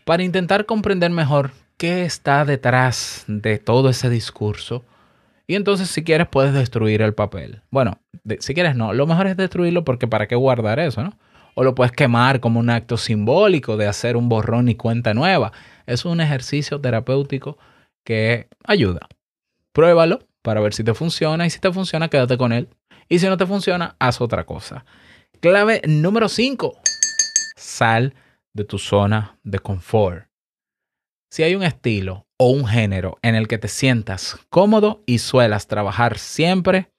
para 0.05 0.23
intentar 0.23 0.67
comprender 0.67 1.11
mejor 1.11 1.51
qué 1.77 2.05
está 2.05 2.45
detrás 2.45 3.25
de 3.27 3.59
todo 3.59 3.91
ese 3.91 4.09
discurso. 4.09 4.85
Y 5.49 5.57
entonces, 5.57 5.91
si 5.91 6.05
quieres, 6.05 6.29
puedes 6.29 6.55
destruir 6.55 7.03
el 7.03 7.13
papel. 7.13 7.61
Bueno, 7.71 7.99
si 8.39 8.55
quieres, 8.55 8.77
no. 8.77 8.93
Lo 8.93 9.07
mejor 9.07 9.27
es 9.27 9.37
destruirlo 9.37 9.85
porque 9.85 10.07
¿para 10.07 10.29
qué 10.29 10.37
guardar 10.37 10.79
eso, 10.79 11.03
no? 11.03 11.19
O 11.61 11.63
lo 11.63 11.75
puedes 11.75 11.93
quemar 11.93 12.41
como 12.41 12.59
un 12.59 12.71
acto 12.71 12.97
simbólico 12.97 13.77
de 13.77 13.87
hacer 13.87 14.17
un 14.17 14.31
borrón 14.31 14.71
y 14.71 14.77
cuenta 14.77 15.13
nueva. 15.13 15.53
Es 15.85 16.07
un 16.07 16.23
ejercicio 16.23 16.81
terapéutico 16.81 17.59
que 18.03 18.49
ayuda. 18.65 19.09
Pruébalo 19.73 20.21
para 20.41 20.63
ver 20.63 20.73
si 20.73 20.85
te 20.85 20.95
funciona 20.95 21.45
y 21.45 21.51
si 21.51 21.61
te 21.61 21.71
funciona, 21.71 22.09
quédate 22.09 22.39
con 22.39 22.55
él. 22.55 22.71
Y 23.11 23.19
si 23.19 23.27
no 23.27 23.37
te 23.37 23.45
funciona, 23.45 23.95
haz 23.99 24.23
otra 24.23 24.47
cosa. 24.47 24.87
Clave 25.41 25.83
número 25.87 26.31
5. 26.31 26.81
Sal 27.57 28.15
de 28.55 28.65
tu 28.65 28.79
zona 28.79 29.39
de 29.43 29.59
confort. 29.59 30.29
Si 31.31 31.43
hay 31.43 31.55
un 31.57 31.63
estilo 31.63 32.27
o 32.39 32.49
un 32.53 32.65
género 32.65 33.19
en 33.21 33.35
el 33.35 33.49
que 33.49 33.59
te 33.59 33.69
sientas 33.69 34.39
cómodo 34.49 35.03
y 35.05 35.19
suelas 35.19 35.67
trabajar 35.67 36.17
siempre, 36.17 36.91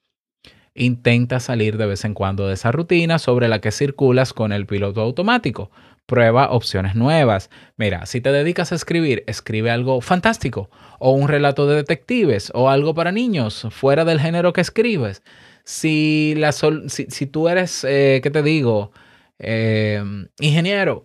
Intenta 0.74 1.38
salir 1.40 1.76
de 1.76 1.86
vez 1.86 2.04
en 2.04 2.14
cuando 2.14 2.48
de 2.48 2.54
esa 2.54 2.72
rutina 2.72 3.18
sobre 3.18 3.48
la 3.48 3.60
que 3.60 3.70
circulas 3.70 4.32
con 4.32 4.52
el 4.52 4.66
piloto 4.66 5.02
automático. 5.02 5.70
Prueba 6.06 6.50
opciones 6.50 6.94
nuevas. 6.94 7.50
Mira, 7.76 8.06
si 8.06 8.20
te 8.20 8.32
dedicas 8.32 8.72
a 8.72 8.74
escribir, 8.74 9.22
escribe 9.26 9.70
algo 9.70 10.00
fantástico, 10.00 10.70
o 10.98 11.12
un 11.12 11.28
relato 11.28 11.66
de 11.66 11.76
detectives, 11.76 12.50
o 12.54 12.70
algo 12.70 12.94
para 12.94 13.12
niños, 13.12 13.66
fuera 13.70 14.04
del 14.04 14.20
género 14.20 14.52
que 14.52 14.62
escribes. 14.62 15.22
Si, 15.64 16.34
la 16.36 16.52
si, 16.52 17.26
tú 17.26 17.48
eres, 17.48 17.84
eh, 17.84 18.20
¿qué 18.22 18.30
te 18.30 18.42
digo? 18.42 18.92
Eh, 19.38 20.02
ingeniero, 20.40 21.04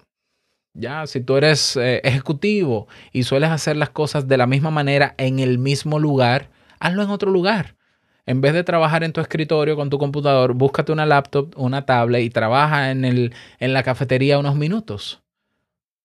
ya, 0.79 1.07
si 1.07 1.21
tú 1.21 1.37
eres 1.37 1.75
eh, 1.75 2.01
ejecutivo 2.03 2.87
y 3.11 3.23
sueles 3.23 3.49
hacer 3.49 3.75
las 3.77 3.89
cosas 3.89 4.27
de 4.27 4.37
la 4.37 4.45
misma 4.45 4.69
manera 4.69 5.15
en 5.17 5.39
el 5.39 5.57
mismo 5.57 5.97
lugar, 5.97 6.51
hazlo 6.79 7.01
en 7.01 7.09
otro 7.09 7.31
lugar. 7.31 7.76
En 8.27 8.41
vez 8.41 8.53
de 8.53 8.65
trabajar 8.65 9.05
en 9.05 9.13
tu 9.13 9.21
escritorio 9.21 9.77
con 9.77 9.89
tu 9.89 9.97
computador, 9.97 10.53
búscate 10.53 10.91
una 10.91 11.05
laptop, 11.05 11.53
una 11.55 11.85
tablet 11.85 12.23
y 12.23 12.29
trabaja 12.29 12.91
en, 12.91 13.05
el, 13.05 13.33
en 13.59 13.71
la 13.71 13.83
cafetería 13.83 14.37
unos 14.37 14.55
minutos. 14.55 15.23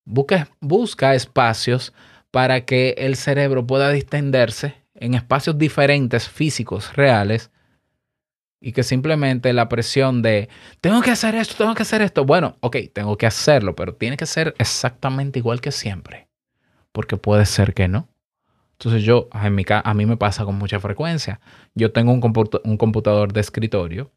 Busca, 0.05 0.49
busca 0.61 1.15
espacios 1.15 1.93
para 2.31 2.65
que 2.65 2.95
el 2.97 3.17
cerebro 3.17 3.67
pueda 3.67 3.91
distenderse 3.91 4.77
en 4.95 5.15
espacios 5.15 5.59
diferentes, 5.59 6.29
físicos, 6.29 6.95
reales, 6.95 7.51
y 8.61 8.71
que 8.71 8.85
simplemente 8.85 9.53
la 9.53 9.69
presión 9.69 10.23
de, 10.23 10.49
tengo 10.81 11.03
que 11.03 11.11
hacer 11.11 11.35
esto, 11.35 11.57
tengo 11.59 11.75
que 11.75 11.83
hacer 11.83 12.03
esto, 12.03 12.25
bueno, 12.25 12.57
ok, 12.61 12.77
tengo 12.93 13.19
que 13.19 13.27
hacerlo, 13.27 13.75
pero 13.75 13.97
tiene 13.97 14.17
que 14.17 14.27
ser 14.27 14.55
exactamente 14.59 15.41
igual 15.41 15.61
que 15.61 15.73
siempre, 15.73 16.29
porque 16.93 17.17
puede 17.17 17.47
ser 17.47 17.75
que 17.75 17.89
no. 17.89 18.12
Entonces 18.83 19.05
yo, 19.05 19.29
en 19.33 19.55
mi 19.55 19.65
a 19.69 19.95
mí 19.95 20.07
me 20.07 20.17
pasa 20.17 20.45
con 20.45 20.59
mucha 20.59 20.81
frecuencia. 20.81 21.41
Yo 21.77 21.93
tengo 21.93 22.11
un, 22.11 22.21
un 22.65 22.77
computador 22.77 23.33
de 23.33 23.41
escritorio, 23.41 24.11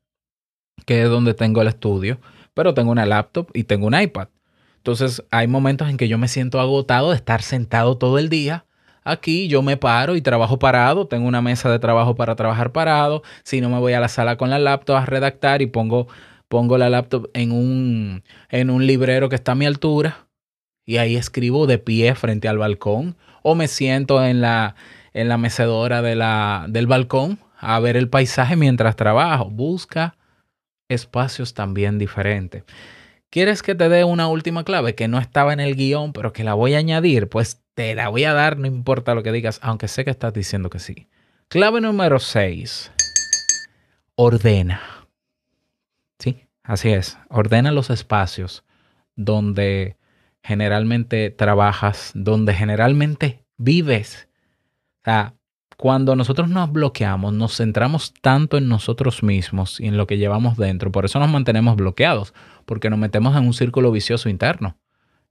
que 0.87 1.03
es 1.03 1.09
donde 1.09 1.35
tengo 1.35 1.61
el 1.61 1.67
estudio, 1.67 2.19
pero 2.55 2.73
tengo 2.73 2.91
una 2.91 3.05
laptop 3.05 3.51
y 3.53 3.65
tengo 3.65 3.85
un 3.85 3.93
iPad. 3.93 4.29
Entonces 4.77 5.23
hay 5.29 5.47
momentos 5.47 5.87
en 5.87 5.97
que 5.97 6.07
yo 6.07 6.17
me 6.17 6.27
siento 6.27 6.59
agotado 6.59 7.11
de 7.11 7.15
estar 7.15 7.43
sentado 7.43 7.99
todo 7.99 8.17
el 8.17 8.27
día. 8.27 8.65
Aquí 9.03 9.47
yo 9.47 9.61
me 9.61 9.77
paro 9.77 10.15
y 10.15 10.23
trabajo 10.23 10.57
parado, 10.57 11.05
tengo 11.05 11.27
una 11.27 11.43
mesa 11.43 11.69
de 11.69 11.77
trabajo 11.77 12.15
para 12.15 12.35
trabajar 12.35 12.71
parado. 12.71 13.21
Si 13.43 13.61
no 13.61 13.69
me 13.69 13.77
voy 13.77 13.93
a 13.93 13.99
la 13.99 14.07
sala 14.07 14.35
con 14.35 14.49
la 14.49 14.57
laptop 14.57 14.95
a 14.95 15.05
redactar 15.05 15.61
y 15.61 15.67
pongo, 15.67 16.07
pongo 16.47 16.79
la 16.79 16.89
laptop 16.89 17.29
en 17.35 17.51
un, 17.51 18.23
en 18.49 18.71
un 18.71 18.87
librero 18.87 19.29
que 19.29 19.35
está 19.35 19.51
a 19.51 19.55
mi 19.55 19.67
altura 19.67 20.24
y 20.85 20.97
ahí 20.97 21.15
escribo 21.15 21.67
de 21.67 21.77
pie 21.77 22.15
frente 22.15 22.47
al 22.47 22.57
balcón 22.57 23.15
o 23.41 23.55
me 23.55 23.67
siento 23.67 24.23
en 24.23 24.41
la, 24.41 24.75
en 25.13 25.29
la 25.29 25.37
mecedora 25.37 26.01
de 26.01 26.15
la, 26.15 26.65
del 26.69 26.87
balcón 26.87 27.39
a 27.57 27.79
ver 27.79 27.97
el 27.97 28.09
paisaje 28.09 28.55
mientras 28.55 28.95
trabajo. 28.95 29.49
Busca 29.49 30.15
espacios 30.87 31.53
también 31.53 31.97
diferentes. 31.97 32.63
¿Quieres 33.29 33.63
que 33.63 33.75
te 33.75 33.89
dé 33.89 34.03
una 34.03 34.27
última 34.27 34.63
clave 34.63 34.95
que 34.95 35.07
no 35.07 35.19
estaba 35.19 35.51
en 35.51 35.59
el 35.59 35.75
guion, 35.75 36.13
pero 36.13 36.31
que 36.31 36.43
la 36.43 36.53
voy 36.53 36.75
a 36.75 36.77
añadir? 36.77 37.27
Pues 37.27 37.61
te 37.73 37.93
la 37.95 38.07
voy 38.07 38.23
a 38.23 38.33
dar, 38.33 38.57
no 38.57 38.67
importa 38.67 39.15
lo 39.15 39.23
que 39.23 39.31
digas, 39.31 39.59
aunque 39.61 39.87
sé 39.87 40.05
que 40.05 40.11
estás 40.11 40.33
diciendo 40.33 40.69
que 40.69 40.79
sí. 40.79 41.07
Clave 41.49 41.81
número 41.81 42.19
6. 42.19 42.91
Ordena. 44.15 44.81
Sí, 46.19 46.45
así 46.63 46.89
es. 46.89 47.17
Ordena 47.29 47.71
los 47.71 47.89
espacios 47.89 48.63
donde 49.15 49.97
generalmente 50.45 51.31
trabajas, 51.31 52.11
donde 52.13 52.53
generalmente 52.53 53.43
vives. 53.57 54.29
O 55.01 55.05
sea, 55.05 55.33
cuando 55.75 56.15
nosotros 56.15 56.49
nos 56.49 56.71
bloqueamos, 56.71 57.33
nos 57.33 57.57
centramos 57.57 58.13
tanto 58.21 58.57
en 58.57 58.67
nosotros 58.67 59.23
mismos 59.23 59.79
y 59.79 59.87
en 59.87 59.97
lo 59.97 60.05
que 60.05 60.19
llevamos 60.19 60.55
dentro. 60.55 60.91
Por 60.91 61.03
eso 61.03 61.19
nos 61.19 61.29
mantenemos 61.29 61.75
bloqueados, 61.75 62.35
porque 62.65 62.91
nos 62.91 62.99
metemos 62.99 63.35
en 63.35 63.47
un 63.47 63.55
círculo 63.55 63.91
vicioso 63.91 64.29
interno. 64.29 64.77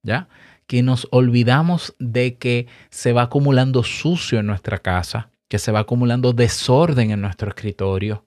¿Ya? 0.02 0.28
Que 0.66 0.82
nos 0.82 1.06
olvidamos 1.12 1.94
de 2.00 2.36
que 2.36 2.66
se 2.90 3.12
va 3.12 3.22
acumulando 3.22 3.84
sucio 3.84 4.40
en 4.40 4.46
nuestra 4.46 4.78
casa, 4.78 5.30
que 5.48 5.60
se 5.60 5.70
va 5.70 5.80
acumulando 5.80 6.32
desorden 6.32 7.12
en 7.12 7.20
nuestro 7.20 7.50
escritorio. 7.50 8.26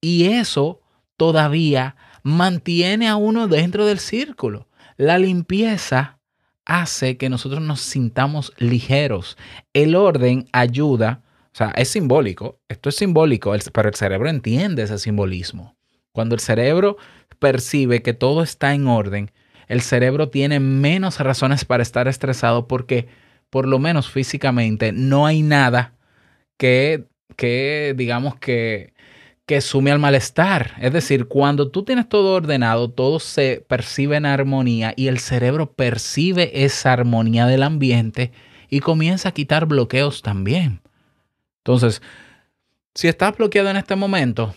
Y 0.00 0.24
eso 0.24 0.80
todavía 1.18 1.94
mantiene 2.22 3.06
a 3.06 3.16
uno 3.16 3.48
dentro 3.48 3.84
del 3.84 3.98
círculo. 3.98 4.66
La 4.96 5.18
limpieza 5.18 6.18
hace 6.64 7.16
que 7.16 7.28
nosotros 7.28 7.62
nos 7.62 7.80
sintamos 7.80 8.52
ligeros. 8.58 9.36
El 9.72 9.94
orden 9.94 10.48
ayuda 10.52 11.22
o 11.52 11.54
sea, 11.54 11.70
es 11.76 11.88
simbólico, 11.88 12.58
esto 12.68 12.88
es 12.88 12.96
simbólico, 12.96 13.54
pero 13.72 13.88
el 13.88 13.94
cerebro 13.94 14.30
entiende 14.30 14.82
ese 14.82 14.98
simbolismo. 14.98 15.76
Cuando 16.12 16.34
el 16.34 16.40
cerebro 16.40 16.96
percibe 17.38 18.00
que 18.00 18.14
todo 18.14 18.42
está 18.42 18.72
en 18.72 18.86
orden, 18.86 19.30
el 19.68 19.82
cerebro 19.82 20.30
tiene 20.30 20.60
menos 20.60 21.20
razones 21.20 21.66
para 21.66 21.82
estar 21.82 22.08
estresado 22.08 22.66
porque, 22.68 23.06
por 23.50 23.68
lo 23.68 23.78
menos 23.78 24.10
físicamente, 24.10 24.92
no 24.92 25.26
hay 25.26 25.42
nada 25.42 25.94
que, 26.56 27.04
que 27.36 27.92
digamos, 27.98 28.36
que, 28.36 28.91
que 29.52 29.60
sume 29.60 29.90
al 29.90 29.98
malestar. 29.98 30.76
Es 30.80 30.94
decir, 30.94 31.28
cuando 31.28 31.70
tú 31.70 31.84
tienes 31.84 32.08
todo 32.08 32.36
ordenado, 32.36 32.88
todo 32.88 33.20
se 33.20 33.62
percibe 33.68 34.16
en 34.16 34.24
armonía 34.24 34.94
y 34.96 35.08
el 35.08 35.18
cerebro 35.18 35.74
percibe 35.74 36.64
esa 36.64 36.94
armonía 36.94 37.44
del 37.44 37.62
ambiente 37.62 38.32
y 38.70 38.80
comienza 38.80 39.28
a 39.28 39.32
quitar 39.32 39.66
bloqueos 39.66 40.22
también. 40.22 40.80
Entonces, 41.58 42.00
si 42.94 43.08
estás 43.08 43.36
bloqueado 43.36 43.68
en 43.68 43.76
este 43.76 43.94
momento, 43.94 44.54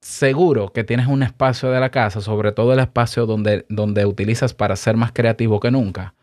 seguro 0.00 0.72
que 0.72 0.82
tienes 0.82 1.06
un 1.06 1.22
espacio 1.22 1.70
de 1.70 1.78
la 1.78 1.90
casa, 1.90 2.20
sobre 2.20 2.50
todo 2.50 2.72
el 2.72 2.80
espacio 2.80 3.26
donde, 3.26 3.64
donde 3.68 4.06
utilizas 4.06 4.54
para 4.54 4.74
ser 4.74 4.96
más 4.96 5.12
creativo 5.12 5.60
que 5.60 5.70
nunca, 5.70 6.16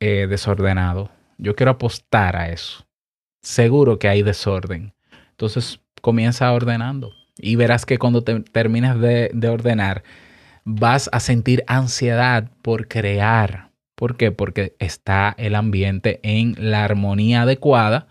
eh, 0.00 0.26
desordenado. 0.28 1.12
Yo 1.38 1.54
quiero 1.54 1.70
apostar 1.70 2.34
a 2.34 2.48
eso. 2.48 2.84
Seguro 3.40 4.00
que 4.00 4.08
hay 4.08 4.24
desorden. 4.24 4.94
Entonces, 5.30 5.78
comienza 6.04 6.52
ordenando 6.52 7.14
y 7.38 7.56
verás 7.56 7.86
que 7.86 7.96
cuando 7.96 8.22
te 8.22 8.38
termines 8.40 9.00
de, 9.00 9.30
de 9.32 9.48
ordenar, 9.48 10.04
vas 10.64 11.08
a 11.12 11.18
sentir 11.18 11.64
ansiedad 11.66 12.50
por 12.60 12.88
crear. 12.88 13.70
¿Por 13.94 14.18
qué? 14.18 14.30
Porque 14.30 14.76
está 14.78 15.34
el 15.38 15.54
ambiente 15.54 16.20
en 16.22 16.56
la 16.58 16.84
armonía 16.84 17.42
adecuada 17.42 18.08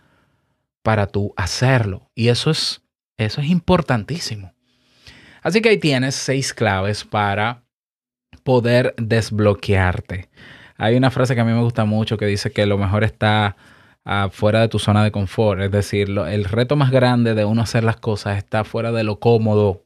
para 0.82 1.06
tú 1.06 1.36
hacerlo. 1.38 2.10
Y 2.16 2.30
eso 2.30 2.50
es, 2.50 2.82
eso 3.18 3.42
es 3.42 3.48
importantísimo. 3.48 4.54
Así 5.44 5.62
que 5.62 5.70
ahí 5.70 5.78
tienes 5.78 6.16
seis 6.16 6.52
claves 6.52 7.04
para 7.04 7.62
poder 8.44 8.96
desbloquearte. 8.98 10.30
Hay 10.78 10.96
una 10.96 11.12
frase 11.12 11.36
que 11.36 11.42
a 11.42 11.46
mí 11.46 11.52
me 11.52 11.62
gusta 11.62 11.86
mucho 11.86 12.18
que 12.18 12.26
dice 12.26 12.52
que 12.52 12.66
lo 12.66 12.80
mejor 12.80 13.04
está 13.04 13.56
fuera 14.32 14.62
de 14.62 14.68
tu 14.68 14.80
zona 14.80 15.04
de 15.04 15.12
confort. 15.12 15.62
Es 15.62 15.72
decir, 15.72 16.10
el 16.10 16.46
reto 16.46 16.76
más 16.76 16.92
grande 16.92 17.34
de 17.36 17.46
uno 17.46 17.62
hacer 17.62 17.84
las 17.84 17.98
cosas 17.98 18.38
está 18.38 18.64
fuera 18.64 18.92
de 18.92 19.04
lo 19.04 19.20
cómodo. 19.20 19.86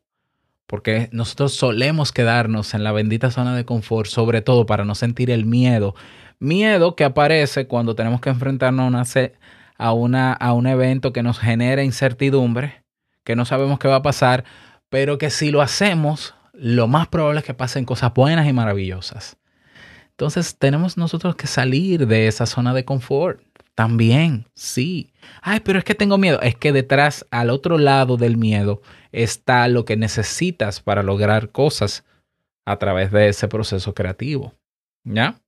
Porque 0.65 1.07
nosotros 1.13 1.53
solemos 1.53 2.11
quedarnos 2.11 2.73
en 2.73 2.83
la 2.83 2.91
bendita 2.91 3.31
zona 3.31 3.55
de 3.55 3.63
confort, 3.63 4.09
sobre 4.09 4.41
todo 4.41 4.65
para 4.65 4.83
no 4.83 4.95
sentir 4.95 5.31
el 5.31 5.45
miedo. 5.45 5.95
Miedo 6.39 6.95
que 6.95 7.05
aparece 7.05 7.67
cuando 7.67 7.95
tenemos 7.95 8.19
que 8.19 8.29
enfrentarnos 8.29 8.83
a 8.83 8.87
una, 8.87 9.31
a, 9.77 9.93
una, 9.93 10.33
a 10.33 10.53
un 10.53 10.67
evento 10.67 11.13
que 11.13 11.23
nos 11.23 11.39
genera 11.39 11.83
incertidumbre, 11.83 12.83
que 13.23 13.35
no 13.35 13.45
sabemos 13.45 13.79
qué 13.79 13.87
va 13.87 13.97
a 13.97 14.01
pasar, 14.01 14.43
pero 14.89 15.17
que 15.17 15.29
si 15.29 15.51
lo 15.51 15.61
hacemos, 15.61 16.35
lo 16.53 16.87
más 16.87 17.07
probable 17.07 17.39
es 17.39 17.45
que 17.45 17.53
pasen 17.53 17.85
cosas 17.85 18.13
buenas 18.13 18.47
y 18.47 18.53
maravillosas. 18.53 19.37
Entonces 20.11 20.57
tenemos 20.57 20.97
nosotros 20.97 21.35
que 21.35 21.47
salir 21.47 22.07
de 22.07 22.27
esa 22.27 22.45
zona 22.45 22.73
de 22.73 22.83
confort. 22.83 23.41
También, 23.77 24.47
sí. 24.55 25.13
Ay, 25.43 25.59
pero 25.59 25.77
es 25.77 25.85
que 25.85 25.93
tengo 25.93 26.17
miedo. 26.17 26.41
Es 26.41 26.55
que 26.55 26.71
detrás, 26.71 27.27
al 27.29 27.51
otro 27.51 27.77
lado 27.77 28.17
del 28.17 28.35
miedo, 28.35 28.81
está 29.11 29.67
lo 29.67 29.85
que 29.85 29.95
necesitas 29.95 30.81
para 30.81 31.03
lograr 31.03 31.51
cosas 31.51 32.03
a 32.65 32.77
través 32.79 33.11
de 33.11 33.29
ese 33.29 33.47
proceso 33.47 33.93
creativo. 33.93 34.55
¿Ya? 35.03 35.39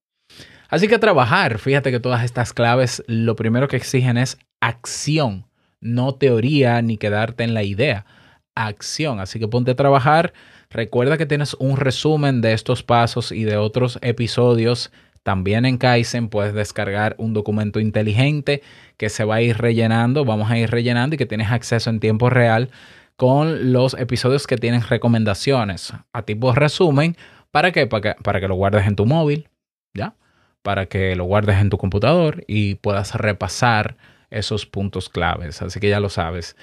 Así 0.68 0.88
que 0.88 1.00
trabajar, 1.00 1.58
fíjate 1.58 1.90
que 1.90 2.00
todas 2.00 2.24
estas 2.24 2.54
claves 2.54 3.04
lo 3.08 3.36
primero 3.36 3.68
que 3.68 3.78
exigen 3.78 4.16
es 4.16 4.38
acción, 4.62 5.48
no 5.82 6.14
teoría 6.14 6.84
ni 6.84 6.98
quedarte 6.98 7.44
en 7.44 7.56
la 7.56 7.64
idea, 7.64 8.06
acción. 8.54 9.20
Así 9.20 9.40
que 9.40 9.48
ponte 9.48 9.72
a 9.72 9.76
trabajar. 9.76 10.34
Recuerda 10.70 11.18
que 11.18 11.26
tienes 11.26 11.56
un 11.56 11.78
resumen 11.78 12.42
de 12.42 12.54
estos 12.54 12.84
pasos 12.84 13.32
y 13.32 13.44
de 13.44 13.58
otros 13.58 13.98
episodios. 14.04 14.92
También 15.24 15.66
en 15.66 15.78
Kaizen 15.78 16.30
puedes 16.30 16.54
descargar 16.54 17.16
un 17.18 17.34
documento 17.34 17.80
inteligente 17.80 18.62
que 18.98 19.10
se 19.10 19.24
va 19.24 19.36
a 19.36 19.42
ir 19.42 19.58
rellenando, 19.58 20.26
vamos 20.26 20.50
a 20.52 20.58
ir 20.58 20.70
rellenando 20.70 21.16
y 21.16 21.18
que 21.18 21.26
tienes 21.26 21.52
acceso 21.52 21.90
en 21.90 22.00
tiempo 22.00 22.30
real 22.30 22.70
con 23.16 23.74
los 23.74 23.94
episodios 23.96 24.48
que 24.48 24.58
tienen 24.58 24.82
recomendaciones 24.82 25.94
a 26.14 26.22
tipo 26.24 26.54
resumen. 26.54 27.18
¿Para 27.52 27.72
qué? 27.72 27.88
Para 27.88 28.16
que, 28.16 28.22
para 28.24 28.40
que 28.40 28.48
lo 28.48 28.56
guardes 28.56 28.88
en 28.88 28.96
tu 28.96 29.06
móvil, 29.06 29.50
¿ya? 29.94 30.16
para 30.62 30.88
que 30.88 31.16
lo 31.16 31.26
guardes 31.26 31.58
en 31.58 31.70
tu 31.70 31.78
computador 31.78 32.44
y 32.48 32.76
puedas 32.76 33.16
repasar 33.16 33.98
esos 34.30 34.66
puntos 34.66 35.10
claves. 35.10 35.62
Así 35.62 35.80
que 35.80 35.90
ya 35.90 36.00
lo 36.00 36.10
sabes. 36.10 36.56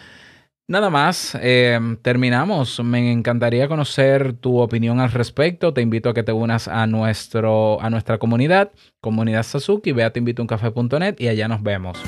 Nada 0.68 0.90
más, 0.90 1.38
eh, 1.40 1.78
terminamos. 2.02 2.82
Me 2.82 3.12
encantaría 3.12 3.68
conocer 3.68 4.32
tu 4.32 4.58
opinión 4.58 4.98
al 4.98 5.12
respecto. 5.12 5.72
Te 5.72 5.80
invito 5.80 6.08
a 6.08 6.14
que 6.14 6.24
te 6.24 6.32
unas 6.32 6.66
a, 6.66 6.88
nuestro, 6.88 7.80
a 7.80 7.88
nuestra 7.88 8.18
comunidad, 8.18 8.72
comunidad 9.00 9.44
Sasuki. 9.44 9.92
Ve 9.92 10.02
a 10.02 10.12
teinvitouncafé.net 10.12 11.16
y 11.18 11.28
allá 11.28 11.46
nos 11.46 11.62
vemos. 11.62 11.98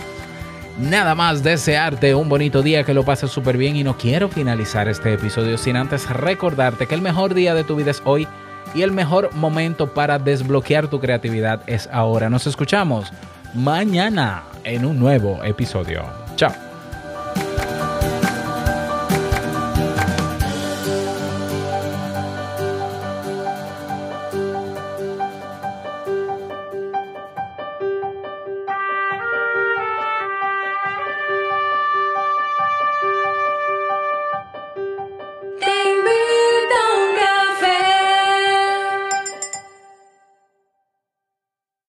Nada 0.81 1.15
más 1.15 1.43
desearte 1.45 2.15
un 2.15 2.29
bonito 2.29 2.63
día, 2.63 2.85
que 2.85 2.95
lo 2.95 3.05
pases 3.05 3.31
súper 3.31 3.57
bien 3.57 3.77
y 3.77 3.85
no 3.85 3.97
quiero 3.97 4.29
finalizar 4.29 4.89
este 4.89 5.13
episodio 5.13 5.59
sin 5.59 5.77
antes 5.77 6.09
recordarte 6.09 6.87
que 6.87 6.95
el 6.95 7.03
mejor 7.03 7.35
día 7.35 7.55
de 7.55 7.65
tu 7.65 7.75
vida 7.77 7.91
es 7.91 8.03
hoy 8.05 8.29
y 8.75 8.83
el 8.83 8.93
mejor 8.93 9.35
momento 9.35 9.93
para 9.93 10.19
desbloquear 10.19 10.89
tu 10.89 11.01
creatividad 11.01 11.63
es 11.67 11.89
ahora. 11.93 12.29
Nos 12.31 12.47
escuchamos 12.47 13.13
mañana 13.55 14.45
en 14.65 14.85
un 14.85 14.99
nuevo 14.99 15.43
episodio. 15.43 16.05
Chao. 16.37 16.68